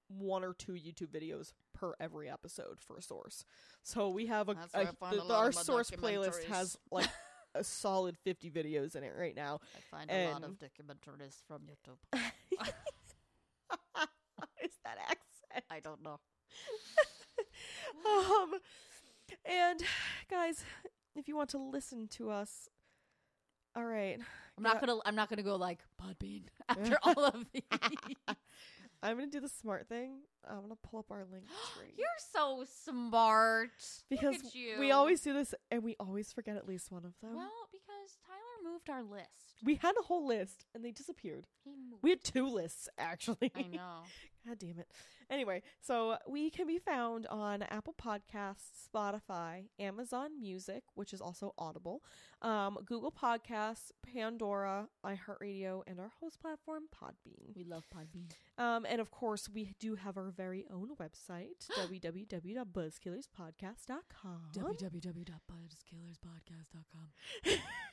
[0.09, 3.43] one or two YouTube videos per every episode for a source
[3.83, 6.77] so we have a, a- where I find the- a the- our source playlist has
[6.91, 7.09] like
[7.55, 11.61] a solid 50 videos in it right now I find a lot of documentaries from
[11.63, 11.97] YouTube.
[14.63, 16.19] is that accent I don't know.
[18.05, 18.53] um,
[19.45, 19.81] and
[20.29, 20.63] guys,
[21.15, 22.69] if you want to listen to us,
[23.77, 24.17] all right,
[24.57, 24.97] I'm not gonna.
[25.05, 27.61] I'm not gonna go like Podbean after all of these.
[29.03, 30.21] I'm gonna do the smart thing.
[30.49, 31.43] I'm gonna pull up our link
[31.77, 33.69] tree You're so smart.
[34.09, 34.79] because Look at you.
[34.79, 37.35] we always do this and we always forget at least one of them.
[37.35, 37.86] Well, because
[38.67, 39.53] Tyler moved our list.
[39.63, 41.47] we had a whole list and they disappeared.
[41.63, 42.03] He moved.
[42.03, 43.51] We had two lists actually.
[43.55, 44.03] I know.
[44.47, 44.87] God damn it.
[45.29, 51.53] Anyway, so we can be found on Apple Podcasts, Spotify, Amazon Music, which is also
[51.57, 52.01] Audible,
[52.41, 57.53] um, Google Podcasts, Pandora, iHeartRadio, and our host platform, Podbean.
[57.57, 58.31] We love Podbean.
[58.57, 64.41] Um, and of course, we do have our very own website, www.buzzkillerspodcast.com.
[64.55, 67.09] www.buzzkillerspodcast.com.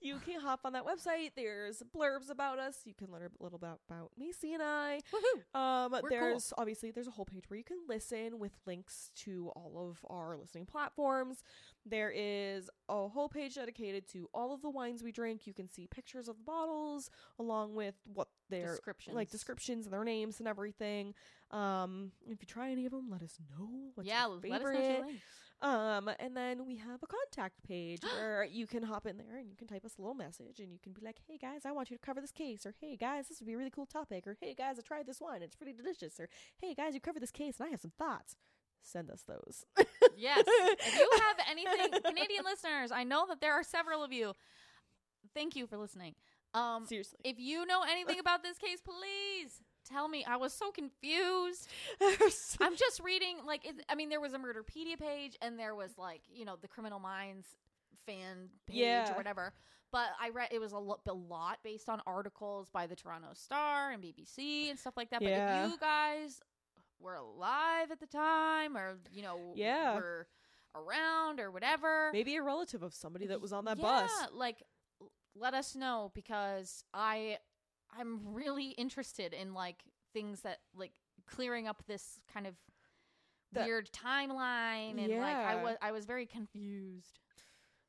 [0.00, 1.32] you can hop on that website.
[1.36, 2.78] There's blurbs about us.
[2.84, 5.00] You can learn a little bit about Macy and I.
[5.12, 5.58] Woohoo!
[5.58, 9.50] Um, We're there's obviously there's a whole page where you can listen with links to
[9.54, 11.42] all of our listening platforms.
[11.84, 15.46] There is a whole page dedicated to all of the wines we drink.
[15.46, 19.14] You can see pictures of the bottles along with what they're Descriptions.
[19.16, 21.14] like descriptions and their names and everything.
[21.50, 23.68] Um, if you try any of them, let us know.
[23.94, 25.10] What's yeah, let us know
[25.60, 25.76] favorite.
[25.76, 26.08] what you like.
[26.08, 29.48] Um, and then we have a contact page where you can hop in there and
[29.48, 31.72] you can type us a little message and you can be like, "Hey guys, I
[31.72, 33.86] want you to cover this case," or "Hey guys, this would be a really cool
[33.86, 36.28] topic," or "Hey guys, I tried this wine, it's pretty delicious," or
[36.60, 38.36] "Hey guys, you covered this case and I have some thoughts."
[38.82, 39.64] Send us those.
[40.16, 40.44] Yes.
[40.46, 44.32] if you have anything, Canadian listeners, I know that there are several of you.
[45.34, 46.14] Thank you for listening.
[46.54, 47.18] Um, Seriously.
[47.24, 50.24] if you know anything about this case, please tell me.
[50.26, 51.68] I was so confused.
[52.60, 55.96] I'm just reading, like, it, I mean, there was a Murderpedia page, and there was
[55.98, 57.46] like, you know, the Criminal Minds
[58.06, 59.12] fan page Yeah.
[59.12, 59.52] or whatever.
[59.90, 63.28] But I read it was a, lo- a lot based on articles by the Toronto
[63.32, 65.20] Star and BBC and stuff like that.
[65.20, 65.64] But Yeah.
[65.64, 66.40] if you guys
[67.00, 69.94] were alive at the time, or you know, Yeah.
[69.96, 70.26] were
[70.74, 74.10] around or whatever, Maybe a relative of somebody that was on that yeah, bus.
[74.34, 74.62] Like,
[75.34, 77.38] let us know because I,
[77.96, 80.92] I'm really interested in like things that like
[81.26, 82.54] clearing up this kind of
[83.52, 85.62] That- weird timeline and like I Yeah.
[85.62, 87.18] was I was very confused.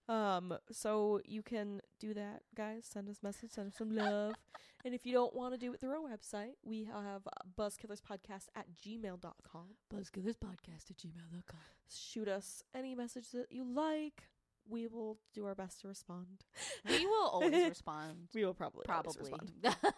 [0.07, 2.87] Um, so you can do that, guys.
[2.91, 4.33] Send us message, send us some love.
[4.85, 8.65] and if you don't want to do it through our website, we have buzzkillerspodcast at
[8.83, 9.75] gmail.com.
[9.93, 11.59] Buzzkillerspodcast at gmail.com.
[11.87, 14.23] Shoot us any message that you like.
[14.69, 16.43] We will do our best to respond.
[16.87, 18.27] We will always respond.
[18.33, 19.31] We will probably Probably.
[19.31, 19.51] respond.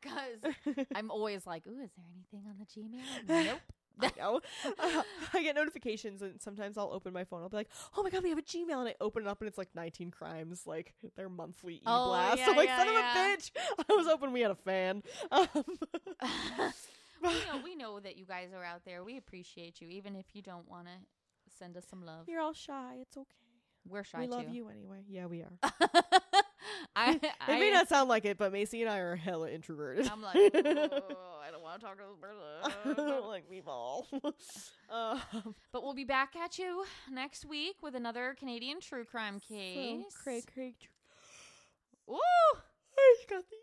[0.00, 3.44] Because I'm always like, ooh, is there anything on the Gmail?
[3.46, 3.60] Nope.
[4.00, 4.40] I know.
[4.78, 7.42] Uh, I get notifications, and sometimes I'll open my phone.
[7.42, 9.40] I'll be like, "Oh my god, we have a Gmail," and I open it up,
[9.40, 12.38] and it's like 19 crimes, like their monthly e Oh, blast.
[12.38, 12.98] yeah, I'm like, yeah, "Son yeah.
[12.98, 13.50] of a bitch!"
[13.88, 15.02] I was hoping we had a fan.
[15.30, 15.46] Um,
[17.22, 19.04] we know we know that you guys are out there.
[19.04, 20.92] We appreciate you, even if you don't want to
[21.58, 22.28] send us some love.
[22.28, 22.96] You're all shy.
[23.00, 23.43] It's okay.
[23.88, 24.22] We're shy too.
[24.22, 24.52] we love too.
[24.52, 25.04] you anyway.
[25.08, 25.52] Yeah, we are.
[26.96, 30.08] I, it may not sound like it, but Macy and I are hella introverted.
[30.08, 33.26] I'm like, oh, I don't want to talk to this person.
[33.26, 34.06] like we've all.
[34.90, 40.04] um, but we'll be back at you next week with another Canadian true crime case.
[40.10, 40.74] so, Craig, Craig,
[42.08, 42.18] Ooh,
[42.98, 43.56] I got the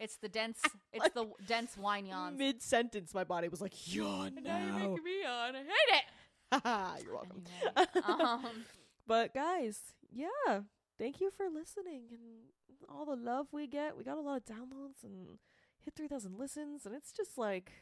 [0.00, 0.60] it's the dense.
[0.92, 2.38] It's the dense wine yawns.
[2.38, 3.12] mid sentence.
[3.12, 5.56] My body was like, yawn Now now you're making me yawn.
[5.56, 7.04] I hate it.
[7.04, 7.42] You're welcome.
[7.76, 8.64] Anyway, um,
[9.08, 9.80] But guys,
[10.12, 10.60] yeah,
[10.98, 13.96] thank you for listening and all the love we get.
[13.96, 15.38] We got a lot of downloads and
[15.80, 17.72] hit 3,000 listens, and it's just like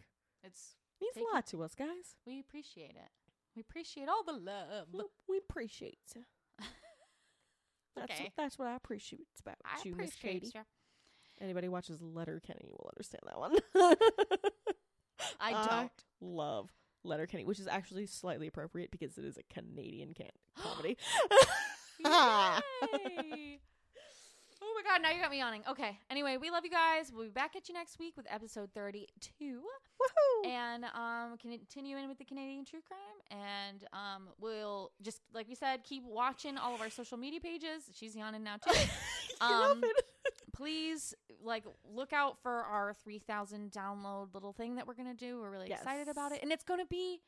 [0.44, 2.14] it's means a lot to us, guys.
[2.26, 3.10] we appreciate it.
[3.56, 4.88] We appreciate all the love.
[4.92, 5.98] We, we appreciate.
[7.96, 8.24] That's Okay.
[8.24, 10.52] what, that's what I appreciate about I you, Miss Katie.
[10.54, 10.60] you.
[11.40, 13.56] Anybody watches Letterkenny will understand that one.
[13.74, 13.94] I
[15.40, 15.90] I don't.
[16.20, 16.70] love
[17.06, 20.96] Letterkenny, which is actually slightly appropriate because it is a Canadian can- comedy.
[24.62, 25.62] Oh my god, now you got me yawning.
[25.68, 25.98] Okay.
[26.10, 27.12] Anyway, we love you guys.
[27.14, 29.60] We'll be back at you next week with episode 32.
[29.62, 30.46] Woohoo!
[30.48, 33.40] And um continue in with the Canadian true crime.
[33.70, 37.84] And um we'll just like we said, keep watching all of our social media pages.
[37.94, 38.78] She's yawning now too.
[39.40, 39.82] Um.
[40.56, 45.38] Please like look out for our 3000 download little thing that we're going to do.
[45.40, 46.40] We're really excited about it.
[46.42, 47.20] And it's going to be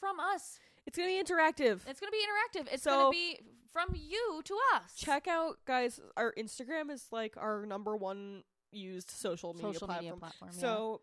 [0.00, 0.58] from us.
[0.86, 1.80] It's gonna be interactive.
[1.88, 2.22] It's going to be
[2.60, 2.72] interactive.
[2.72, 3.40] It's So- going to be
[3.72, 4.94] from you to us.
[4.96, 5.98] Check out, guys.
[6.16, 10.04] Our Instagram is like our number one used social media social platform.
[10.04, 10.50] media platform.
[10.54, 10.60] yeah.
[10.60, 11.00] So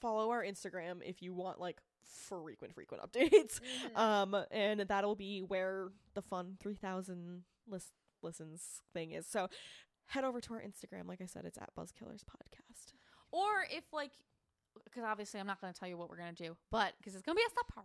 [0.00, 3.60] follow our Instagram if you want like frequent, frequent updates.
[3.94, 3.96] Mhm.
[3.98, 7.92] Um, and that'll be where the fun three thousand list
[8.22, 9.26] listens thing is.
[9.26, 9.48] So
[10.06, 11.06] head over to our Instagram.
[11.08, 12.92] Like I said, it's at Buzzkillers Podcast.
[13.32, 14.12] or if like
[14.84, 17.14] because obviously I'm not going to tell you what we're going to do, but because
[17.14, 17.84] it's going to be a surprise.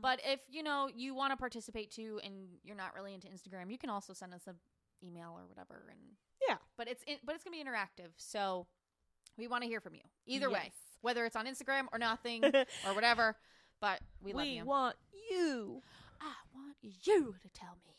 [0.00, 3.70] But if you know you want to participate too, and you're not really into Instagram,
[3.70, 4.54] you can also send us an
[5.02, 5.86] email or whatever.
[5.90, 5.98] And
[6.48, 6.56] Yeah.
[6.76, 8.66] but it's in, but it's gonna be interactive, so
[9.36, 12.44] we want to hear from you either way, whether it's on Instagram or nothing
[12.86, 13.36] or whatever.
[13.80, 14.62] But we love you.
[14.62, 14.96] We want
[15.30, 15.82] you.
[16.20, 17.96] I want you to tell me.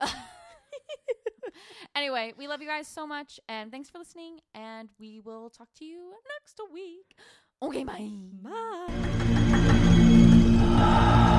[1.94, 4.40] anyway, we love you guys so much, and thanks for listening.
[4.54, 7.16] And we will talk to you next week.
[7.62, 8.10] Okay, bye.
[10.72, 11.36] Bye.